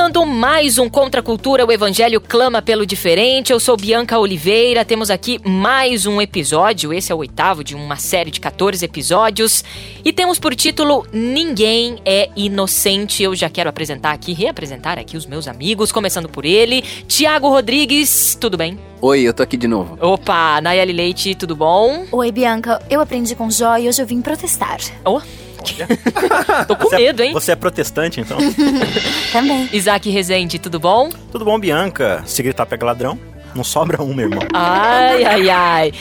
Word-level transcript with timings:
Começando 0.00 0.24
mais 0.24 0.78
um 0.78 0.88
Contra 0.88 1.20
a 1.20 1.22
Cultura, 1.22 1.66
o 1.66 1.70
Evangelho 1.70 2.22
clama 2.22 2.62
pelo 2.62 2.86
diferente. 2.86 3.52
Eu 3.52 3.60
sou 3.60 3.76
Bianca 3.76 4.18
Oliveira, 4.18 4.82
temos 4.82 5.10
aqui 5.10 5.38
mais 5.44 6.06
um 6.06 6.22
episódio, 6.22 6.90
esse 6.90 7.12
é 7.12 7.14
o 7.14 7.18
oitavo 7.18 7.62
de 7.62 7.74
uma 7.74 7.96
série 7.96 8.30
de 8.30 8.40
14 8.40 8.82
episódios. 8.82 9.62
E 10.02 10.10
temos 10.10 10.38
por 10.38 10.54
título 10.54 11.06
Ninguém 11.12 11.98
é 12.06 12.30
Inocente. 12.34 13.22
Eu 13.22 13.36
já 13.36 13.50
quero 13.50 13.68
apresentar 13.68 14.12
aqui, 14.12 14.32
reapresentar 14.32 14.98
aqui 14.98 15.18
os 15.18 15.26
meus 15.26 15.46
amigos, 15.46 15.92
começando 15.92 16.30
por 16.30 16.46
ele, 16.46 16.80
Tiago 17.06 17.50
Rodrigues, 17.50 18.38
tudo 18.40 18.56
bem? 18.56 18.78
Oi, 19.02 19.20
eu 19.20 19.34
tô 19.34 19.42
aqui 19.42 19.58
de 19.58 19.68
novo. 19.68 19.98
Opa, 20.00 20.62
Nayeli 20.62 20.94
Leite, 20.94 21.34
tudo 21.34 21.54
bom? 21.54 22.06
Oi, 22.10 22.32
Bianca. 22.32 22.82
Eu 22.88 23.02
aprendi 23.02 23.34
com 23.34 23.50
Jó 23.50 23.76
e 23.76 23.86
hoje 23.86 24.00
eu 24.00 24.06
vim 24.06 24.22
protestar. 24.22 24.78
Oh. 25.04 25.20
Tô 26.66 26.76
com 26.76 26.84
Você 26.88 26.96
é- 26.96 26.98
medo, 26.98 27.22
hein? 27.22 27.32
Você 27.32 27.52
é 27.52 27.56
protestante, 27.56 28.20
então? 28.20 28.38
Também. 29.32 29.68
Isaac 29.72 30.08
Rezende, 30.10 30.58
tudo 30.58 30.78
bom? 30.80 31.08
Tudo 31.30 31.44
bom, 31.44 31.58
Bianca? 31.58 32.22
Se 32.26 32.42
gritar 32.42 32.66
pega 32.66 32.84
ladrão, 32.86 33.18
não 33.54 33.64
sobra 33.64 34.02
um, 34.02 34.12
meu 34.14 34.28
irmão. 34.28 34.42
Ai, 34.52 35.24
ai, 35.24 35.50
ai. 35.50 35.92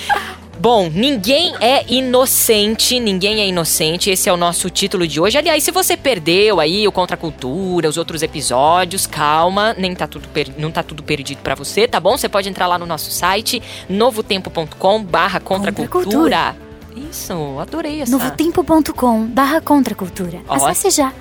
Bom, 0.62 0.90
ninguém 0.94 1.54
é 1.62 1.86
inocente, 1.88 3.00
ninguém 3.00 3.40
é 3.40 3.48
inocente. 3.48 4.10
Esse 4.10 4.28
é 4.28 4.34
o 4.34 4.36
nosso 4.36 4.70
título 4.70 5.08
de 5.08 5.18
hoje. 5.18 5.38
Aliás, 5.38 5.64
se 5.64 5.72
você 5.72 5.96
perdeu 5.96 6.60
aí 6.60 6.86
o 6.86 6.92
Contra 6.92 7.16
a 7.16 7.18
Cultura, 7.18 7.88
os 7.88 7.96
outros 7.96 8.22
episódios, 8.22 9.08
calma, 9.08 9.74
nem 9.78 9.96
tá 9.96 10.06
tudo 10.06 10.28
per- 10.28 10.52
não 10.58 10.70
tá 10.70 10.84
tudo 10.84 11.02
perdido 11.02 11.38
pra 11.42 11.56
você, 11.56 11.88
tá 11.88 11.98
bom? 11.98 12.18
Você 12.18 12.28
pode 12.28 12.50
entrar 12.50 12.68
lá 12.68 12.78
no 12.78 12.86
nosso 12.86 13.10
site 13.10 13.62
novotempo.com/barra 13.88 15.40
contra 15.40 15.72
a 15.72 15.74
cultura. 15.74 16.56
Isso, 17.10 17.34
adorei 17.60 18.02
essa. 18.02 18.12
Novotempo.com 18.12 19.28
barra 19.28 19.62
contracultura. 19.62 20.42
Acesse 20.50 20.90
já. 20.90 21.14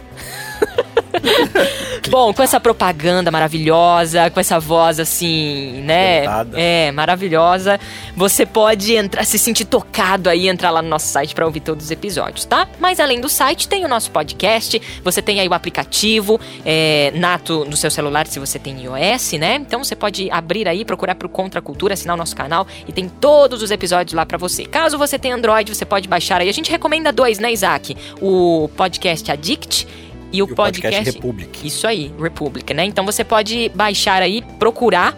Bom, 2.11 2.33
com 2.33 2.43
essa 2.43 2.59
propaganda 2.59 3.31
maravilhosa, 3.31 4.31
com 4.31 4.41
essa 4.41 4.59
voz 4.59 4.99
assim, 4.99 5.83
né? 5.85 6.25
É, 6.55 6.91
maravilhosa. 6.93 7.79
Você 8.17 8.47
pode 8.47 8.95
entrar, 8.95 9.25
se 9.25 9.39
sentir 9.39 9.65
tocado 9.65 10.29
aí, 10.31 10.49
entrar 10.49 10.71
lá 10.71 10.81
no 10.81 10.89
nosso 10.89 11.07
site 11.07 11.35
para 11.35 11.45
ouvir 11.45 11.61
todos 11.61 11.87
os 11.87 11.91
episódios, 11.91 12.45
tá? 12.45 12.69
Mas 12.79 13.01
além 13.01 13.21
do 13.21 13.29
site, 13.29 13.69
tem 13.69 13.85
o 13.85 13.89
nosso 13.89 14.11
podcast. 14.11 14.81
Você 15.05 15.21
tem 15.21 15.41
aí 15.41 15.49
o 15.49 15.55
aplicativo 15.55 16.41
é, 16.65 17.13
nato 17.15 17.65
no 17.65 17.77
seu 17.77 17.91
celular, 17.91 18.27
se 18.27 18.39
você 18.39 18.59
tem 18.59 18.83
iOS, 18.83 19.33
né? 19.33 19.57
Então 19.57 19.85
você 19.85 19.95
pode 19.95 20.31
abrir 20.31 20.67
aí, 20.67 20.85
procurar 20.85 21.15
pro 21.15 21.29
Contra 21.29 21.61
Cultura, 21.61 21.95
assinar 21.95 22.15
o 22.15 22.19
nosso 22.19 22.35
canal 22.35 22.67
e 22.87 22.93
tem 22.93 23.09
todos 23.09 23.63
os 23.63 23.71
episódios 23.71 24.15
lá 24.15 24.25
para 24.25 24.39
você. 24.39 24.65
Caso 24.65 24.97
você 24.97 25.19
tenha 25.19 25.35
Android, 25.35 25.75
você 25.75 25.85
pode 25.85 26.09
baixar 26.09 26.41
aí. 26.41 26.49
A 26.49 26.53
gente 26.53 26.71
recomenda 26.71 27.13
dois, 27.13 27.39
né, 27.39 27.53
Isaac? 27.53 27.97
O 28.21 28.71
podcast 28.77 29.31
Addict 29.31 29.87
e 30.33 30.43
o, 30.43 30.49
E 30.49 30.53
o 30.53 30.55
podcast 30.55 31.03
Republic. 31.03 31.67
Isso 31.67 31.87
aí, 31.87 32.13
Republic, 32.21 32.73
né? 32.75 32.85
Então 32.85 33.05
você 33.05 33.25
pode 33.25 33.71
baixar 33.75 34.23
aí, 34.23 34.43
procurar, 34.59 35.17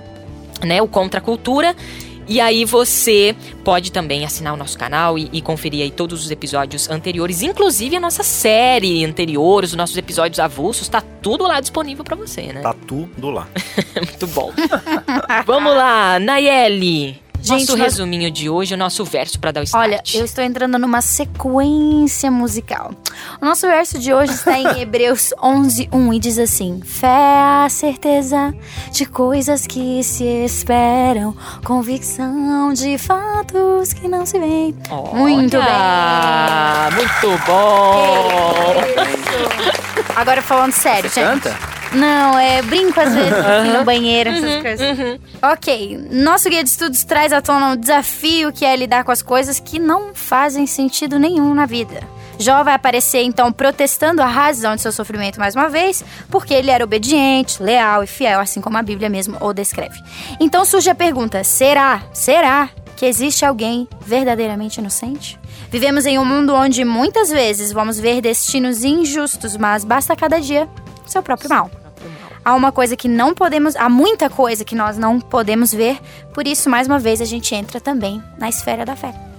né, 0.65 0.81
o 0.81 0.89
Contra 0.89 1.19
a 1.19 1.23
Cultura. 1.23 1.75
E 2.29 2.41
aí 2.41 2.65
você 2.65 3.35
pode 3.65 3.91
também 3.91 4.25
assinar 4.25 4.55
o 4.55 4.57
nosso 4.57 4.79
canal 4.79 5.19
e, 5.19 5.29
e 5.33 5.43
conferir 5.43 5.83
aí 5.83 5.91
todos 5.91 6.25
os 6.25 6.31
episódios 6.31 6.89
anteriores, 6.89 7.43
inclusive 7.43 7.97
a 7.97 8.01
nossa 8.01 8.23
série 8.23 9.05
anterior, 9.05 9.65
os 9.65 9.75
nossos 9.75 9.97
episódios 9.97 10.39
avulsos, 10.39 10.89
tá 10.89 11.01
tudo 11.01 11.43
lá 11.43 11.59
disponível 11.61 12.05
pra 12.05 12.15
você, 12.15 12.53
né? 12.53 12.61
Tá 12.61 12.73
tudo 12.87 13.31
lá. 13.31 13.49
Muito 13.97 14.29
bom. 14.29 14.53
Vamos 15.45 15.75
lá, 15.75 16.21
Nayeli. 16.21 17.21
Gente, 17.43 17.61
nosso 17.61 17.73
nós- 17.77 17.93
resuminho 17.93 18.31
de 18.31 18.49
hoje, 18.51 18.75
o 18.75 18.77
nosso 18.77 19.05
verso 19.05 19.39
pra 19.39 19.51
dar 19.51 19.61
o 19.61 19.65
start. 19.65 19.83
Olha, 19.85 20.03
eu 20.15 20.25
estou 20.25 20.43
entrando 20.45 20.79
numa 20.79 21.01
sequência 21.01 22.31
musical. 22.31 22.93
O 23.41 23.45
nosso 23.45 23.67
verso 23.67 23.99
de 23.99 24.13
hoje 24.13 24.33
está 24.33 24.59
em 24.59 24.67
Hebreus 24.81 25.33
11:1 25.43 26.15
e 26.15 26.19
diz 26.19 26.39
assim: 26.39 26.81
Fé 26.85 27.07
é 27.07 27.65
a 27.65 27.69
certeza 27.69 28.55
de 28.93 29.05
coisas 29.07 29.67
que 29.67 30.03
se 30.03 30.25
esperam, 30.45 31.35
convicção 31.65 32.73
de 32.73 32.97
fatos 32.99 33.93
que 33.93 34.07
não 34.09 34.25
se 34.27 34.39
veem. 34.39 34.75
Muito 35.15 35.57
Olha, 35.57 36.89
Muito 36.95 37.45
bom. 37.47 38.75
Agora 40.17 40.43
falando 40.43 40.73
sério, 40.73 41.11
gente. 41.11 41.25
Canta? 41.25 41.57
Não, 41.93 42.39
é 42.39 42.63
brinco 42.63 43.01
às 43.01 43.15
vezes 43.15 43.33
assim, 43.33 43.73
no 43.73 43.85
banheiro, 43.85 44.31
essas 44.31 44.63
coisas. 44.63 45.21
Ok, 45.43 46.09
nosso 46.11 46.49
guia 46.49 46.63
de 46.63 46.71
estudos 46.71 47.03
traz 47.03 47.33
à 47.33 47.41
tona 47.41 47.73
um 47.73 47.77
desafio 47.77 48.53
que 48.53 48.65
é 48.65 48.77
lidar 48.77 49.03
com 49.03 49.11
as 49.11 49.23
coisas 49.23 49.59
que 49.59 49.79
não 49.79 50.15
fazem 50.15 50.67
sentido 50.67 51.19
nenhum 51.19 51.53
na 51.53 51.67
vida. 51.67 52.01
Jó 52.39 52.63
vai 52.65 52.75
aparecer 52.75 53.23
então 53.23 53.53
protestando 53.53 54.23
a 54.23 54.27
razão 54.27 54.75
de 54.75 54.81
seu 54.81 54.93
sofrimento 54.93 55.39
mais 55.39 55.55
uma 55.55 55.69
vez, 55.69 56.03
porque 56.31 56.55
ele 56.55 56.71
era 56.71 56.83
obediente, 56.83 57.63
leal 57.63 58.03
e 58.03 58.07
fiel, 58.07 58.41
assim 58.41 58.61
como 58.61 58.79
a 58.79 58.83
Bíblia 58.83 59.11
mesmo 59.11 59.37
o 59.41 59.53
descreve. 59.53 60.01
Então 60.39 60.65
surge 60.65 60.89
a 60.89 60.95
pergunta: 60.95 61.45
será, 61.45 62.03
será 62.15 62.71
que 62.97 63.05
existe 63.05 63.45
alguém 63.45 63.89
verdadeiramente 64.07 64.79
inocente? 64.79 65.40
Vivemos 65.71 66.05
em 66.05 66.19
um 66.19 66.25
mundo 66.25 66.53
onde 66.53 66.85
muitas 66.85 67.31
vezes 67.31 67.71
vamos 67.71 67.99
ver 67.99 68.21
destinos 68.21 68.83
injustos, 68.83 69.57
mas 69.57 69.85
basta 69.85 70.17
cada 70.17 70.41
dia 70.41 70.69
seu 71.07 71.23
próprio 71.23 71.49
mal. 71.49 71.71
Há 72.45 72.57
uma 72.57 72.73
coisa 72.73 72.97
que 72.97 73.07
não 73.07 73.33
podemos, 73.33 73.77
há 73.77 73.89
muita 73.89 74.29
coisa 74.29 74.65
que 74.65 74.75
nós 74.75 74.99
não 74.99 75.21
podemos 75.21 75.73
ver, 75.73 76.01
por 76.35 76.45
isso 76.45 76.69
mais 76.69 76.89
uma 76.89 76.99
vez 76.99 77.21
a 77.21 77.25
gente 77.25 77.55
entra 77.55 77.81
também 77.81 78.21
na 78.37 78.49
esfera 78.49 78.85
da 78.85 78.97
fé. 78.97 79.30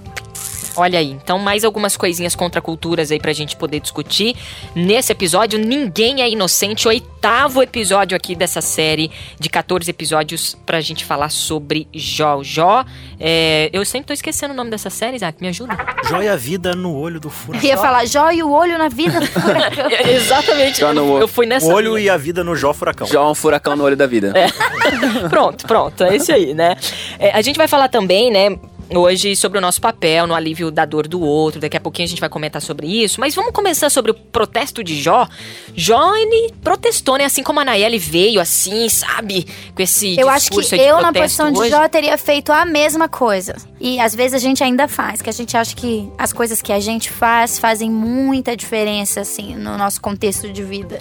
Olha 0.76 0.98
aí, 0.98 1.10
então 1.10 1.38
mais 1.38 1.64
algumas 1.64 1.96
coisinhas 1.96 2.34
contra 2.34 2.60
culturas 2.60 3.10
aí 3.10 3.18
pra 3.20 3.32
gente 3.32 3.56
poder 3.56 3.80
discutir. 3.80 4.34
Nesse 4.74 5.12
episódio, 5.12 5.58
Ninguém 5.58 6.22
é 6.22 6.28
Inocente, 6.30 6.88
oitavo 6.88 7.62
episódio 7.62 8.16
aqui 8.16 8.34
dessa 8.34 8.60
série 8.60 9.10
de 9.38 9.48
14 9.48 9.88
episódios 9.90 10.56
pra 10.66 10.80
gente 10.80 11.04
falar 11.04 11.28
sobre 11.30 11.86
Jó. 11.92 12.42
Jó, 12.42 12.84
é, 13.20 13.68
eu 13.72 13.84
sempre 13.84 14.06
tô 14.08 14.12
esquecendo 14.12 14.52
o 14.54 14.56
nome 14.56 14.70
dessa 14.70 14.90
série, 14.90 15.16
Isaac, 15.16 15.40
me 15.40 15.48
ajuda. 15.48 15.76
Joia 16.08 16.32
a 16.32 16.36
vida 16.36 16.74
no 16.74 16.96
olho 16.96 17.20
do 17.20 17.28
Eu 17.28 17.30
furacão. 17.32 17.68
ia 17.68 17.76
falar 17.76 18.04
Jó 18.06 18.30
e 18.30 18.42
o 18.42 18.50
olho 18.50 18.76
na 18.78 18.88
vida 18.88 19.20
do 19.20 19.26
furacão. 19.26 19.90
É, 19.90 20.12
Exatamente, 20.16 20.80
Jó 20.80 20.92
no 20.92 21.16
eu, 21.16 21.20
eu 21.22 21.28
fui 21.28 21.46
O 21.46 21.48
nessa 21.48 21.66
olho 21.72 21.96
linha. 21.96 22.06
e 22.06 22.10
a 22.10 22.16
vida 22.16 22.42
no 22.42 22.56
Jó 22.56 22.72
Furacão. 22.72 23.06
Já 23.06 23.22
um 23.28 23.34
furacão 23.34 23.76
no 23.76 23.84
olho 23.84 23.96
da 23.96 24.06
vida. 24.06 24.32
Pronto, 25.30 25.66
pronto, 25.66 26.04
é 26.04 26.16
esse 26.16 26.32
aí, 26.32 26.54
né? 26.54 26.76
É, 27.18 27.30
a 27.32 27.42
gente 27.42 27.56
vai 27.56 27.68
falar 27.68 27.88
também, 27.88 28.30
né? 28.30 28.58
Hoje 28.96 29.34
sobre 29.36 29.58
o 29.58 29.60
nosso 29.60 29.80
papel 29.80 30.26
no 30.26 30.34
alívio 30.34 30.70
da 30.70 30.84
dor 30.84 31.06
do 31.06 31.20
outro. 31.20 31.60
Daqui 31.60 31.76
a 31.76 31.80
pouquinho 31.80 32.06
a 32.06 32.08
gente 32.08 32.20
vai 32.20 32.28
comentar 32.28 32.60
sobre 32.60 32.86
isso. 32.86 33.20
Mas 33.20 33.34
vamos 33.34 33.52
começar 33.52 33.90
sobre 33.90 34.10
o 34.10 34.14
protesto 34.14 34.82
de 34.82 35.00
Jó. 35.00 35.26
Jó, 35.74 36.14
ele 36.16 36.52
protestou, 36.62 37.16
né? 37.16 37.24
Assim 37.24 37.42
como 37.42 37.60
a 37.60 37.64
Nayeli 37.64 37.98
veio, 37.98 38.40
assim, 38.40 38.88
sabe? 38.88 39.46
Com 39.74 39.82
esse 39.82 40.18
Eu 40.18 40.28
acho 40.28 40.50
que 40.50 40.60
de 40.60 40.76
eu, 40.76 41.00
na 41.00 41.12
posição 41.12 41.50
de 41.50 41.58
hoje. 41.58 41.70
Jó, 41.70 41.88
teria 41.88 42.16
feito 42.18 42.52
a 42.52 42.64
mesma 42.64 43.08
coisa. 43.08 43.56
E 43.80 43.98
às 43.98 44.14
vezes 44.14 44.34
a 44.34 44.38
gente 44.38 44.62
ainda 44.62 44.86
faz, 44.86 45.20
que 45.20 45.28
a 45.28 45.32
gente 45.32 45.56
acha 45.56 45.74
que 45.74 46.08
as 46.16 46.32
coisas 46.32 46.62
que 46.62 46.72
a 46.72 46.80
gente 46.80 47.10
faz 47.10 47.58
fazem 47.58 47.90
muita 47.90 48.56
diferença, 48.56 49.20
assim, 49.20 49.56
no 49.56 49.76
nosso 49.76 50.00
contexto 50.00 50.52
de 50.52 50.62
vida. 50.62 50.98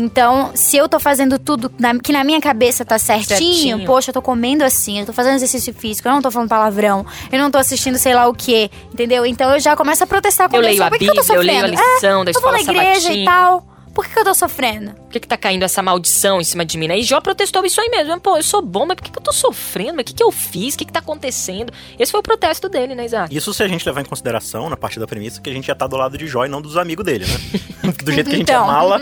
Então, 0.00 0.50
se 0.54 0.76
eu 0.76 0.88
tô 0.88 0.98
fazendo 0.98 1.38
tudo 1.38 1.70
na- 1.78 1.98
que 1.98 2.12
na 2.12 2.24
minha 2.24 2.40
cabeça 2.40 2.84
tá 2.84 2.98
certinho, 2.98 3.36
Certinho. 3.38 3.84
poxa, 3.86 4.10
eu 4.10 4.14
tô 4.14 4.22
comendo 4.22 4.64
assim, 4.64 5.00
eu 5.00 5.06
tô 5.06 5.12
fazendo 5.12 5.34
exercício 5.34 5.74
físico, 5.74 6.08
eu 6.08 6.12
não 6.12 6.22
tô 6.22 6.30
falando 6.30 6.48
palavrão, 6.48 7.04
eu 7.30 7.38
não 7.38 7.50
tô 7.50 7.58
assistindo 7.58 7.98
sei 7.98 8.14
lá 8.14 8.26
o 8.26 8.34
quê, 8.34 8.70
entendeu? 8.92 9.26
Então 9.26 9.50
eu 9.52 9.60
já 9.60 9.76
começo 9.76 10.02
a 10.02 10.06
protestar 10.06 10.48
com 10.48 10.56
Eu 10.56 10.62
leio 10.62 10.82
a 10.82 10.88
"Por 10.88 10.98
que 10.98 11.04
que 11.04 11.10
eu 11.10 11.14
tô 11.14 11.20
Bíblia, 11.22 11.36
eu 11.36 11.42
leio 11.42 11.58
a 11.58 11.68
sofrendo?" 11.68 11.82
lição 11.94 12.24
da 12.24 12.30
eu 12.30 12.40
vou 12.40 12.50
escola 12.50 12.52
na 12.52 12.60
igreja 12.60 13.00
sabatina. 13.00 13.22
e 13.22 13.24
tal. 13.26 13.66
Por 13.94 14.06
que, 14.06 14.12
que 14.12 14.18
eu 14.20 14.24
tô 14.24 14.34
sofrendo? 14.34 14.92
Por 14.92 15.10
que, 15.10 15.20
que 15.20 15.26
tá 15.28 15.36
caindo 15.36 15.64
essa 15.64 15.82
maldição 15.82 16.40
em 16.40 16.44
cima 16.44 16.64
de 16.64 16.78
mim, 16.78 16.86
né? 16.88 16.98
E 16.98 17.02
Jó 17.02 17.20
protestou 17.20 17.64
isso 17.64 17.80
aí 17.80 17.88
mesmo. 17.88 18.20
Pô, 18.20 18.36
eu 18.36 18.42
sou 18.42 18.62
bom, 18.62 18.86
mas 18.86 18.94
por 18.96 19.02
que, 19.04 19.10
que 19.10 19.18
eu 19.18 19.22
tô 19.22 19.32
sofrendo? 19.32 19.94
Mas 19.96 20.02
o 20.02 20.04
que, 20.06 20.14
que 20.14 20.22
eu 20.22 20.30
fiz? 20.30 20.74
O 20.74 20.78
que, 20.78 20.84
que 20.84 20.92
tá 20.92 21.00
acontecendo? 21.00 21.72
Esse 21.98 22.12
foi 22.12 22.20
o 22.20 22.22
protesto 22.22 22.68
dele, 22.68 22.94
né, 22.94 23.04
Isaac? 23.04 23.36
Isso 23.36 23.52
se 23.52 23.62
a 23.62 23.68
gente 23.68 23.84
levar 23.84 24.00
em 24.00 24.04
consideração, 24.04 24.70
na 24.70 24.76
parte 24.76 25.00
da 25.00 25.06
premissa, 25.06 25.40
que 25.40 25.50
a 25.50 25.52
gente 25.52 25.66
já 25.66 25.74
tá 25.74 25.86
do 25.86 25.96
lado 25.96 26.16
de 26.16 26.26
Jó 26.26 26.44
e 26.44 26.48
não 26.48 26.62
dos 26.62 26.76
amigos 26.76 27.04
dele, 27.04 27.26
né? 27.26 27.92
do 28.04 28.12
jeito 28.12 28.28
que 28.30 28.36
a 28.36 28.38
gente 28.38 28.42
Então. 28.50 28.64
é 28.64 28.66
mala. 28.66 29.00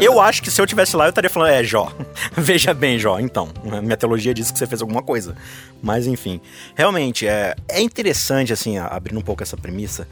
Eu 0.00 0.20
acho 0.20 0.42
que 0.42 0.50
se 0.50 0.60
eu 0.60 0.66
tivesse 0.66 0.96
lá, 0.96 1.04
eu 1.06 1.10
estaria 1.10 1.28
falando, 1.30 1.50
é, 1.50 1.62
Jó. 1.62 1.92
Veja 2.36 2.72
bem, 2.72 2.98
Jó, 2.98 3.18
então. 3.18 3.50
Minha 3.82 3.96
teologia 3.96 4.32
diz 4.32 4.50
que 4.50 4.58
você 4.58 4.66
fez 4.66 4.80
alguma 4.80 5.02
coisa. 5.02 5.36
Mas, 5.82 6.06
enfim. 6.06 6.40
Realmente, 6.74 7.26
é, 7.26 7.54
é 7.68 7.80
interessante, 7.80 8.52
assim, 8.52 8.78
abrindo 8.78 9.18
um 9.18 9.22
pouco 9.22 9.42
essa 9.42 9.56
premissa, 9.56 10.08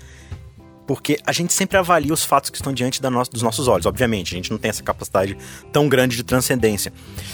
porque 0.86 1.18
a 1.26 1.32
gente 1.32 1.52
sempre 1.52 1.78
avalia 1.78 2.12
os 2.12 2.24
fatos 2.24 2.50
que 2.50 2.56
estão 2.56 2.72
diante 2.72 3.02
nossa- 3.02 3.30
dos 3.30 3.42
nossos 3.42 3.68
olhos. 3.68 3.86
Obviamente, 3.86 4.34
a 4.34 4.36
gente 4.36 4.50
não 4.50 4.58
tem 4.58 4.68
essa 4.68 4.82
capacidade 4.82 5.36
tão 5.72 5.88
grande 5.88 6.16
de 6.16 6.22
transcendência. 6.22 6.92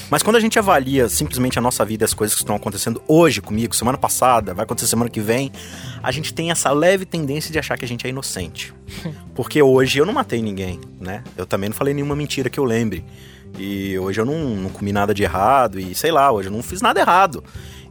Mas 0.08 0.22
quando 0.22 0.36
a 0.36 0.40
gente 0.40 0.58
avalia 0.58 1.08
simplesmente 1.08 1.58
a 1.58 1.62
nossa 1.62 1.84
vida 1.84 2.04
e 2.04 2.06
as 2.06 2.14
coisas 2.14 2.34
que 2.36 2.42
estão 2.42 2.54
acontecendo 2.54 3.02
hoje 3.08 3.40
comigo, 3.40 3.74
semana 3.74 3.98
passada, 3.98 4.54
vai 4.54 4.64
acontecer 4.64 4.86
semana 4.88 5.10
que 5.10 5.20
vem, 5.20 5.50
a 6.02 6.12
gente 6.12 6.32
tem 6.32 6.50
essa 6.50 6.70
leve 6.70 7.04
tendência 7.04 7.50
de 7.52 7.58
achar 7.58 7.76
que 7.76 7.84
a 7.84 7.88
gente 7.88 8.06
é 8.06 8.10
inocente. 8.10 8.72
Porque 9.34 9.60
hoje 9.60 9.98
eu 9.98 10.06
não 10.06 10.12
matei 10.12 10.40
ninguém, 10.42 10.80
né? 11.00 11.24
Eu 11.36 11.44
também 11.46 11.68
não 11.70 11.76
falei 11.76 11.92
nenhuma 11.94 12.14
mentira 12.14 12.48
que 12.48 12.58
eu 12.60 12.64
lembre. 12.64 13.04
E 13.58 13.98
hoje 13.98 14.20
eu 14.20 14.24
não, 14.24 14.38
não 14.56 14.70
comi 14.70 14.92
nada 14.92 15.12
de 15.12 15.24
errado 15.24 15.80
e 15.80 15.92
sei 15.94 16.12
lá, 16.12 16.30
hoje 16.30 16.48
eu 16.48 16.52
não 16.52 16.62
fiz 16.62 16.80
nada 16.80 17.00
errado. 17.00 17.42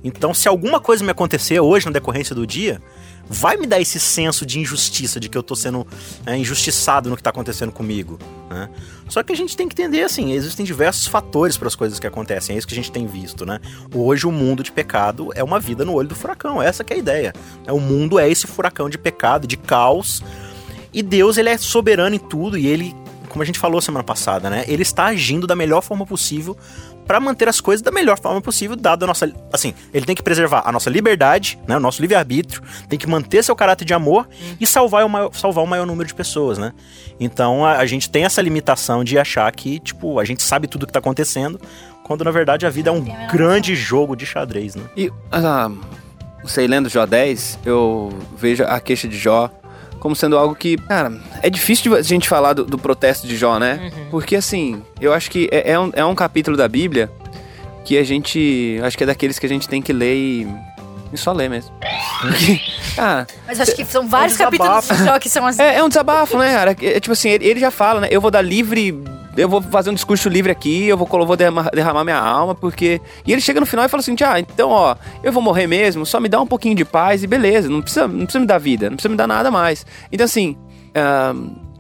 Então, 0.02 0.34
se 0.34 0.48
alguma 0.48 0.80
coisa 0.80 1.04
me 1.04 1.12
acontecer 1.12 1.60
hoje 1.60 1.86
na 1.86 1.92
decorrência 1.92 2.34
do 2.34 2.48
dia, 2.48 2.82
vai 3.30 3.56
me 3.58 3.68
dar 3.68 3.80
esse 3.80 4.00
senso 4.00 4.46
de 4.46 4.60
injustiça, 4.60 5.20
de 5.20 5.30
que 5.30 5.38
eu 5.38 5.44
tô 5.44 5.56
sendo 5.56 5.86
é, 6.26 6.36
injustiçado 6.36 7.10
no 7.10 7.16
que 7.16 7.22
tá 7.22 7.30
acontecendo 7.30 7.72
comigo, 7.72 8.18
né? 8.50 8.70
Só 9.08 9.22
que 9.22 9.32
a 9.32 9.36
gente 9.36 9.56
tem 9.56 9.68
que 9.68 9.74
entender, 9.80 10.02
assim, 10.02 10.32
existem 10.34 10.66
diversos 10.66 11.08
fatores 11.08 11.56
para 11.56 11.68
as 11.68 11.76
coisas 11.76 12.00
que 12.00 12.08
acontecem, 12.08 12.56
é 12.56 12.58
isso 12.60 12.68
que 12.68 12.74
a 12.74 12.76
gente 12.76 12.92
tem 12.92 13.06
visto, 13.06 13.46
né? 13.46 13.60
Hoje 13.94 14.26
o 14.26 14.32
mundo 14.32 14.64
de 14.64 14.72
pecado 14.72 15.30
é 15.36 15.44
uma 15.44 15.60
vida 15.60 15.86
no 15.86 15.94
olho 15.94 16.08
do 16.08 16.16
furacão, 16.16 16.62
essa 16.62 16.84
é 16.90 16.94
a 16.94 16.98
ideia. 16.98 17.34
É, 17.66 17.72
O 17.72 17.80
mundo 17.80 18.18
é 18.18 18.30
esse 18.30 18.48
furacão 18.48 18.90
de 18.90 18.98
pecado, 18.98 19.46
de 19.46 19.58
caos, 19.58 20.24
e 20.92 21.04
Deus, 21.04 21.38
ele 21.38 21.50
é 21.50 21.58
soberano 21.58 22.16
em 22.16 22.20
tudo 22.20 22.58
e 22.58 22.66
ele, 22.66 22.96
como 23.30 23.44
a 23.44 23.46
gente 23.46 23.60
falou 23.60 23.80
semana 23.80 24.04
passada, 24.04 24.50
né? 24.50 24.66
Ele 24.68 24.82
está 24.82 25.06
agindo 25.06 25.46
da 25.46 25.56
melhor 25.56 25.82
forma 25.82 26.06
possível 26.06 26.58
para 27.10 27.20
manter 27.20 27.50
as 27.50 27.60
coisas 27.60 27.82
da 27.82 27.90
melhor 27.90 28.20
forma 28.20 28.40
possível, 28.40 28.76
dado 28.76 29.02
a 29.02 29.08
nossa, 29.08 29.34
assim, 29.52 29.74
ele 29.92 30.06
tem 30.06 30.16
que 30.16 30.22
preservar 30.22 30.62
a 30.64 30.72
nossa 30.72 30.92
liberdade, 30.92 31.58
né, 31.68 31.76
o 31.76 31.80
nosso 31.80 32.04
livre-arbítrio, 32.04 32.62
tem 32.88 33.00
que 33.00 33.08
manter 33.08 33.44
seu 33.44 33.56
caráter 33.56 33.84
de 33.84 33.96
amor 33.96 34.30
e 34.60 34.68
salvar 34.68 35.04
o 35.04 35.10
maior, 35.10 35.34
salvar 35.34 35.64
o 35.64 35.68
maior 35.68 35.88
número 35.88 36.08
de 36.08 36.14
pessoas, 36.14 36.60
né? 36.60 36.72
Então 37.20 37.66
a, 37.66 37.78
a 37.78 37.86
gente 37.88 38.12
tem 38.12 38.26
essa 38.26 38.44
limitação 38.44 39.04
de 39.04 39.18
achar 39.18 39.52
que, 39.52 39.80
tipo, 39.80 40.20
a 40.20 40.24
gente 40.24 40.44
sabe 40.44 40.68
tudo 40.68 40.86
que 40.86 40.94
tá 40.94 41.00
acontecendo, 41.00 41.60
quando 42.04 42.24
na 42.24 42.30
verdade 42.30 42.68
a 42.68 42.70
vida 42.70 42.92
é 42.92 42.94
um 42.94 43.04
grande 43.32 43.74
jogo 43.74 44.16
de 44.16 44.28
xadrez, 44.28 44.76
né? 44.76 44.84
E, 44.96 45.12
ah, 45.32 45.72
sei, 46.46 46.68
lendo 46.68 46.90
Jó 46.90 47.08
10, 47.08 47.60
eu 47.66 48.14
vejo 48.38 48.64
a 48.66 48.80
queixa 48.80 49.08
de 49.08 49.18
Jó 49.18 49.50
como 50.00 50.16
sendo 50.16 50.38
algo 50.38 50.56
que, 50.56 50.78
cara, 50.78 51.12
é 51.42 51.50
difícil 51.50 51.92
de 51.92 51.98
a 51.98 52.02
gente 52.02 52.28
falar 52.28 52.54
do, 52.54 52.64
do 52.66 52.78
protesto 52.78 53.28
de 53.28 53.36
Jó, 53.36 53.60
né? 53.60 53.92
Porque, 54.10 54.36
assim, 54.36 54.82
eu 55.00 55.14
acho 55.14 55.30
que 55.30 55.50
é, 55.52 55.72
é 55.72 55.80
um, 55.80 55.92
é 55.94 56.06
um 56.06 56.16
capítulo 56.16 56.56
da 56.56 56.68
Bíblia 56.68 57.12
que 57.86 57.98
a 57.98 58.04
gente, 58.04 58.80
acho 58.84 58.98
que 58.98 59.04
é 59.04 59.08
daqueles 59.08 59.40
que 59.40 59.46
a 59.46 59.50
gente 59.50 59.68
tem 59.68 59.82
que 59.82 59.92
ler 59.92 60.16
e, 60.16 60.48
e 61.12 61.18
só 61.18 61.32
ler 61.32 61.50
mesmo. 61.50 61.72
Cara, 62.96 63.28
Mas 63.48 63.60
acho 63.60 63.76
que 63.76 63.86
são 63.86 64.08
vários 64.08 64.38
desabafo. 64.38 64.58
capítulos 64.88 64.98
de 65.00 65.06
Jó 65.06 65.20
que 65.20 65.30
são 65.30 65.46
assim. 65.46 65.62
é, 65.62 65.76
é 65.78 65.84
um 65.84 65.90
desabafo, 65.90 66.38
né, 66.38 66.54
cara? 66.54 66.76
É, 66.82 66.98
é 66.98 67.00
tipo 67.00 67.14
assim, 67.14 67.30
ele, 67.30 67.46
ele 67.46 67.60
já 67.60 67.72
fala, 67.72 68.02
né? 68.02 68.08
Eu 68.12 68.22
vou 68.22 68.32
dar 68.32 68.42
livre. 68.42 69.02
Eu 69.38 69.48
vou 69.48 69.62
fazer 69.62 69.90
um 69.90 69.94
discurso 69.94 70.28
livre 70.28 70.52
aqui, 70.52 70.88
eu 70.88 70.98
vou, 70.98 71.08
colo- 71.08 71.26
vou 71.26 71.38
derramar, 71.38 71.70
derramar 71.74 72.04
minha 72.04 72.18
alma, 72.20 72.54
porque. 72.54 73.00
E 73.26 73.32
ele 73.32 73.40
chega 73.40 73.60
no 73.60 73.66
final 73.66 73.86
e 73.86 73.88
fala 73.88 74.02
assim: 74.02 74.16
ah, 74.24 74.40
então, 74.40 74.70
ó, 74.70 74.96
eu 75.24 75.32
vou 75.32 75.42
morrer 75.42 75.66
mesmo, 75.68 76.06
só 76.06 76.20
me 76.20 76.28
dá 76.28 76.42
um 76.42 76.48
pouquinho 76.48 76.76
de 76.76 76.84
paz 76.84 77.24
e 77.24 77.28
beleza, 77.28 77.70
não 77.70 77.82
precisa, 77.82 78.08
não 78.08 78.26
precisa 78.26 78.40
me 78.40 78.46
dar 78.48 78.58
vida, 78.58 78.90
não 78.90 78.98
precisa 78.98 79.10
me 79.10 79.16
dar 79.18 79.28
nada 79.28 79.50
mais. 79.50 79.86
Então, 80.12 80.26
assim. 80.26 80.58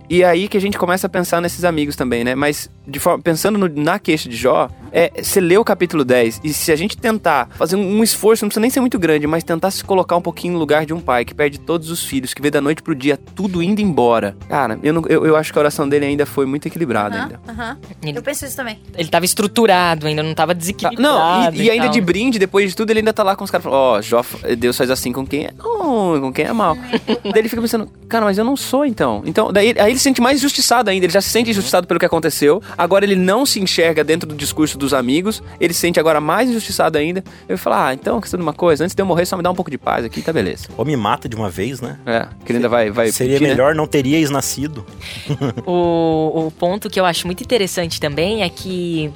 E 0.10 0.24
aí 0.24 0.48
que 0.48 0.58
a 0.58 0.62
gente 0.62 0.78
começa 0.78 1.08
a 1.08 1.10
pensar 1.10 1.42
nesses 1.42 1.64
amigos 1.64 1.96
também, 1.96 2.24
né? 2.24 2.36
Mas 2.36 2.70
de 2.88 3.00
forma, 3.00 3.22
pensando 3.22 3.58
no- 3.60 3.82
na 3.84 4.00
queixa 4.00 4.28
de 4.28 4.36
Jó, 4.36 4.68
é 4.92 5.12
você 5.22 5.40
lê 5.40 5.56
o 5.58 5.64
capítulo 5.64 6.04
10 6.04 6.42
e 6.44 6.52
se 6.52 6.72
a 6.72 6.76
gente 6.76 6.98
tentar 6.98 7.48
fazer 7.52 7.76
um, 7.76 8.00
um 8.00 8.04
esforço, 8.04 8.44
não 8.44 8.50
precisa 8.50 8.62
nem 8.62 8.70
ser 8.72 8.80
muito 8.80 8.98
grande, 8.98 9.28
mas 9.28 9.44
tentar 9.44 9.70
se 9.70 9.84
colocar 9.84 10.16
um 10.18 10.22
pouquinho 10.22 10.54
no 10.54 10.60
lugar 10.60 10.86
de 10.86 10.94
um 10.94 11.00
pai 11.00 11.24
que 11.24 11.34
perde 11.36 11.60
todos 11.60 11.92
os 11.92 12.04
filhos, 12.04 12.34
que 12.34 12.42
vê 12.42 12.50
da 12.50 12.60
noite 12.60 12.82
pro 12.82 12.96
dia 12.96 13.16
tudo 13.36 13.62
indo 13.62 13.80
embora. 13.82 14.36
Cara, 14.50 14.80
eu, 14.82 14.92
não- 14.94 15.04
eu, 15.08 15.26
eu 15.28 15.36
acho 15.36 15.54
que 15.54 15.60
a 15.60 15.62
oração 15.62 15.88
dele 15.88 16.06
ainda 16.06 16.26
foi 16.26 16.46
muito 16.48 16.68
equilibrada 16.68 17.16
Aham, 17.48 17.78
ainda. 17.78 17.80
Ele- 18.02 18.18
Eu 18.18 18.24
penso 18.24 18.46
isso 18.46 18.56
também. 18.56 18.80
Ele 18.98 19.08
tava 19.10 19.26
estruturado 19.26 20.08
ainda, 20.08 20.24
não 20.24 20.34
tava 20.34 20.56
desequilibrado. 20.56 21.02
Não, 21.02 21.54
e, 21.54 21.64
e 21.64 21.70
ainda 21.70 21.84
tal. 21.86 21.94
de 21.94 22.02
brinde, 22.02 22.40
depois 22.40 22.70
de 22.72 22.76
tudo, 22.76 22.90
ele 22.90 23.00
ainda 23.00 23.14
tá 23.14 23.22
lá 23.22 23.36
com 23.36 23.44
os 23.44 23.52
caras 23.52 23.64
falando, 23.64 23.80
ó, 23.80 24.02
Jó, 24.02 24.26
Deus 24.58 24.76
faz 24.76 24.90
assim 24.90 25.12
com 25.14 25.26
quem 25.28 25.46
é 25.46 25.52
bom, 25.52 26.20
com 26.20 26.34
quem 26.34 26.46
é 26.46 26.54
mal. 26.54 26.76
daí 27.24 27.34
ele 27.36 27.50
fica 27.50 27.62
pensando, 27.62 27.88
cara, 28.08 28.26
mas 28.26 28.38
eu 28.40 28.44
não 28.44 28.58
sou 28.58 28.84
então. 28.86 29.22
Então, 29.26 29.54
daí 29.54 29.76
aí 29.78 29.92
ele 29.92 29.99
se 30.00 30.04
sente 30.04 30.22
mais 30.22 30.40
injustiçado 30.40 30.90
ainda, 30.90 31.06
ele 31.06 31.14
já 31.14 31.22
se 31.22 31.30
sente 31.30 31.52
injustiçado 31.52 31.88
pelo 31.88 32.00
que 32.00 32.06
aconteceu. 32.06 32.62
Agora 32.78 33.06
ele 33.06 33.16
não 33.16 33.46
se 33.46 33.60
enxerga 33.60 34.04
dentro 34.04 34.28
do 34.28 34.36
discurso 34.36 34.78
dos 34.78 34.94
amigos, 34.94 35.44
ele 35.60 35.74
se 35.74 35.80
sente 35.82 36.00
agora 36.00 36.20
mais 36.20 36.50
injustiçado 36.50 36.98
ainda. 36.98 37.24
Ele 37.48 37.58
fala, 37.58 37.88
ah, 37.88 37.94
então, 37.94 38.20
questão 38.20 38.38
de 38.38 38.44
uma 38.44 38.54
coisa, 38.54 38.84
antes 38.84 38.96
de 38.96 39.02
eu 39.02 39.06
morrer, 39.06 39.26
só 39.26 39.38
me 39.38 39.44
dá 39.44 39.52
um 39.52 39.56
pouco 39.56 39.70
de 39.70 39.78
paz 39.78 40.06
aqui, 40.06 40.22
tá 40.22 40.34
beleza. 40.34 40.68
Ou 40.78 40.86
me 40.86 40.96
mata 40.96 41.28
de 41.30 41.36
uma 41.36 41.50
vez, 41.50 41.82
né? 41.82 42.00
É, 42.06 42.28
que 42.46 42.52
ele 42.52 42.58
ainda 42.58 42.70
vai, 42.70 42.90
vai 42.90 43.12
Seria 43.12 43.34
pedir, 43.34 43.44
né? 43.44 43.50
melhor, 43.52 43.76
não 43.76 43.88
teríeis 43.88 44.30
nascido. 44.30 44.86
O, 45.66 46.48
o 46.48 46.52
ponto 46.52 46.90
que 46.90 47.00
eu 47.00 47.06
acho 47.06 47.26
muito 47.26 47.44
interessante 47.44 48.00
também 48.00 48.44
é 48.44 48.50
que 48.50 49.12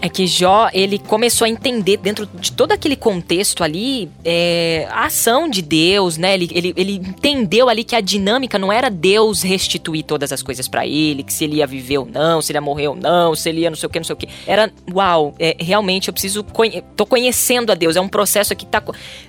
é 0.00 0.08
que 0.08 0.26
Jó 0.26 0.68
ele 0.72 0.98
começou 0.98 1.44
a 1.44 1.48
entender 1.48 1.96
dentro 1.96 2.26
de 2.26 2.52
todo 2.52 2.72
aquele 2.72 2.96
contexto 2.96 3.62
ali 3.62 4.10
é, 4.24 4.86
a 4.90 5.06
ação 5.06 5.48
de 5.48 5.62
Deus, 5.62 6.16
né? 6.16 6.34
Ele, 6.34 6.48
ele, 6.52 6.74
ele 6.76 6.92
entendeu 6.94 7.68
ali 7.68 7.84
que 7.84 7.94
a 7.94 8.00
dinâmica 8.00 8.58
não 8.58 8.72
era 8.72 8.90
Deus 8.90 9.42
restituir 9.42 10.04
todas 10.04 10.32
as 10.32 10.42
coisas 10.42 10.68
pra 10.68 10.86
ele, 10.86 11.22
que 11.22 11.32
se 11.32 11.44
ele 11.44 11.56
ia 11.56 11.66
viver 11.66 11.98
ou 11.98 12.06
não, 12.06 12.40
se 12.42 12.52
ele 12.52 12.58
ia 12.58 12.62
morrer 12.62 12.88
ou 12.88 12.96
não, 12.96 13.34
se 13.34 13.48
ele 13.48 13.60
ia 13.60 13.70
não 13.70 13.76
sei 13.76 13.86
o 13.86 13.90
que, 13.90 13.98
não 13.98 14.04
sei 14.04 14.14
o 14.14 14.16
que. 14.16 14.28
Era, 14.46 14.70
uau, 14.92 15.34
é, 15.38 15.56
realmente 15.58 16.08
eu 16.08 16.12
preciso 16.12 16.44
conhe 16.44 16.82
tô 16.96 17.06
conhecendo 17.06 17.70
a 17.70 17.74
Deus. 17.74 17.96
É 17.96 18.00
um 18.00 18.08
processo 18.08 18.54
que 18.54 18.66
tá 18.66 18.82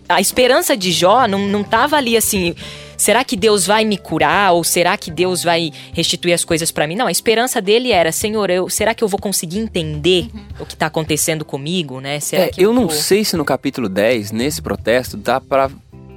a 0.07 0.21
esperança 0.21 0.75
de 0.75 0.91
Jó 0.91 1.27
não, 1.27 1.39
não 1.47 1.63
tava 1.63 1.97
ali 1.97 2.15
assim. 2.15 2.55
Será 2.97 3.23
que 3.23 3.35
Deus 3.37 3.65
vai 3.67 3.85
me 3.85 3.97
curar? 3.97 4.53
Ou 4.53 4.63
será 4.63 4.97
que 4.97 5.11
Deus 5.11 5.43
vai 5.43 5.71
restituir 5.93 6.33
as 6.33 6.43
coisas 6.43 6.71
pra 6.71 6.87
mim? 6.87 6.95
Não, 6.95 7.05
a 7.07 7.11
esperança 7.11 7.61
dele 7.61 7.91
era, 7.91 8.11
Senhor, 8.11 8.49
eu, 8.49 8.67
será 8.69 8.93
que 8.95 9.03
eu 9.03 9.07
vou 9.07 9.19
conseguir 9.19 9.59
entender 9.59 10.27
o 10.59 10.65
que 10.65 10.75
tá 10.75 10.87
acontecendo 10.87 11.45
comigo, 11.45 11.99
né? 12.01 12.19
Será 12.19 12.43
É, 12.45 12.47
que 12.49 12.61
eu 12.61 12.73
não 12.73 12.87
vou- 12.87 12.91
sei 12.91 13.23
se 13.23 13.37
no 13.37 13.45
capítulo 13.45 13.87
10, 13.87 14.31
nesse 14.31 14.61
protesto, 14.61 15.15
dá 15.15 15.39
pra 15.39 15.69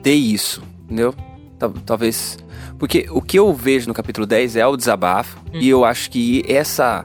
ter 0.03 0.15
isso, 0.15 0.63
entendeu? 0.85 1.15
Tal- 1.59 1.75
Talvez. 1.85 2.39
Porque 2.79 3.07
o 3.11 3.21
que 3.21 3.39
eu 3.39 3.53
vejo 3.53 3.87
no 3.87 3.93
capítulo 3.93 4.27
10 4.27 4.57
é 4.57 4.67
o 4.67 4.75
desabafo, 4.75 5.39
e 5.53 5.69
eu 5.69 5.85
acho 5.85 6.11
que 6.11 6.43
essa, 6.49 7.05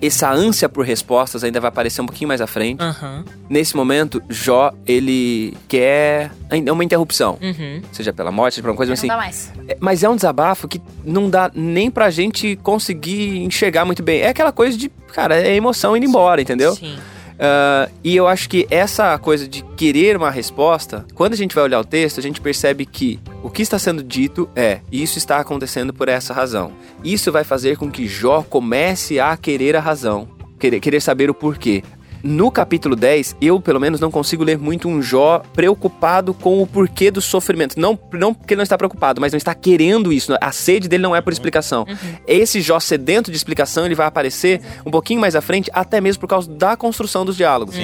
essa 0.00 0.30
ânsia 0.32 0.68
por 0.68 0.84
respostas 0.84 1.44
ainda 1.44 1.60
vai 1.60 1.68
aparecer 1.68 2.00
um 2.00 2.06
pouquinho 2.06 2.28
mais 2.28 2.40
à 2.40 2.46
frente. 2.46 2.82
Aham, 2.82 3.24
Nesse 3.48 3.76
momento, 3.76 4.22
Jó, 4.28 4.72
ele 4.86 5.56
quer 5.68 6.30
ainda 6.50 6.72
uma 6.72 6.82
interrupção. 6.82 7.38
uhum. 7.42 7.82
Seja 7.92 8.12
pela 8.12 8.32
morte, 8.32 8.54
seja 8.54 8.62
por 8.62 8.70
uma 8.70 8.76
coisa 8.76 8.90
Não 8.90 8.94
assim. 8.94 9.06
dá 9.06 9.16
mais. 9.16 9.52
É, 9.68 9.76
Mas 9.78 10.02
é 10.02 10.08
um 10.08 10.16
desabafo 10.16 10.66
que 10.66 10.80
não 11.04 11.28
dá 11.30 11.50
nem 11.54 11.90
pra 11.90 12.10
gente 12.10 12.56
conseguir 12.62 13.38
enxergar 13.44 13.84
muito 13.84 14.02
bem. 14.02 14.20
É 14.22 14.28
aquela 14.28 14.52
coisa 14.52 14.76
de, 14.76 14.88
cara, 15.12 15.36
é 15.36 15.54
emoção 15.54 15.96
indo 15.96 16.06
embora, 16.06 16.40
entendeu? 16.40 16.74
Sim. 16.74 16.96
Ah, 17.38 17.88
e 18.02 18.16
eu 18.16 18.26
acho 18.26 18.48
que 18.48 18.66
essa 18.70 19.16
coisa 19.18 19.46
de 19.46 19.62
querer 19.76 20.16
uma 20.16 20.30
resposta, 20.30 21.06
quando 21.14 21.34
a 21.34 21.36
gente 21.36 21.54
vai 21.54 21.64
olhar 21.64 21.80
o 21.80 21.84
texto, 21.84 22.18
a 22.18 22.22
gente 22.22 22.40
percebe 22.40 22.86
que 22.86 23.20
o 23.42 23.50
que 23.50 23.62
está 23.62 23.78
sendo 23.78 24.02
dito 24.02 24.48
é: 24.54 24.80
isso 24.90 25.18
está 25.18 25.38
acontecendo 25.38 25.92
por 25.92 26.08
essa 26.08 26.32
razão. 26.32 26.72
Isso 27.04 27.30
vai 27.30 27.44
fazer 27.44 27.76
com 27.76 27.90
que 27.90 28.06
Jó 28.06 28.42
comece 28.42 29.20
a 29.20 29.36
querer 29.36 29.76
a 29.76 29.80
razão, 29.80 30.28
querer, 30.58 30.80
querer 30.80 31.00
saber 31.00 31.30
o 31.30 31.34
porquê. 31.34 31.82
No 32.22 32.50
capítulo 32.50 32.96
10, 32.96 33.36
eu 33.40 33.60
pelo 33.60 33.80
menos 33.80 34.00
não 34.00 34.10
consigo 34.10 34.42
ler 34.44 34.58
muito 34.58 34.88
um 34.88 35.00
Jó 35.02 35.42
preocupado 35.52 36.34
com 36.34 36.62
o 36.62 36.66
porquê 36.66 37.10
do 37.10 37.20
sofrimento. 37.20 37.78
Não, 37.78 37.98
não 38.12 38.34
porque 38.34 38.54
ele 38.54 38.58
não 38.58 38.62
está 38.62 38.76
preocupado, 38.76 39.20
mas 39.20 39.32
não 39.32 39.36
está 39.36 39.54
querendo 39.54 40.12
isso. 40.12 40.34
A 40.40 40.52
sede 40.52 40.88
dele 40.88 41.02
não 41.02 41.14
é 41.14 41.20
por 41.20 41.32
explicação. 41.32 41.86
Esse 42.26 42.60
Jó 42.60 42.80
sedento 42.80 43.30
de 43.30 43.36
explicação, 43.36 43.86
ele 43.86 43.94
vai 43.94 44.06
aparecer 44.06 44.60
um 44.84 44.90
pouquinho 44.90 45.20
mais 45.20 45.36
à 45.36 45.40
frente, 45.40 45.70
até 45.72 46.00
mesmo 46.00 46.20
por 46.20 46.28
causa 46.28 46.50
da 46.50 46.76
construção 46.76 47.24
dos 47.24 47.36
diálogos. 47.36 47.76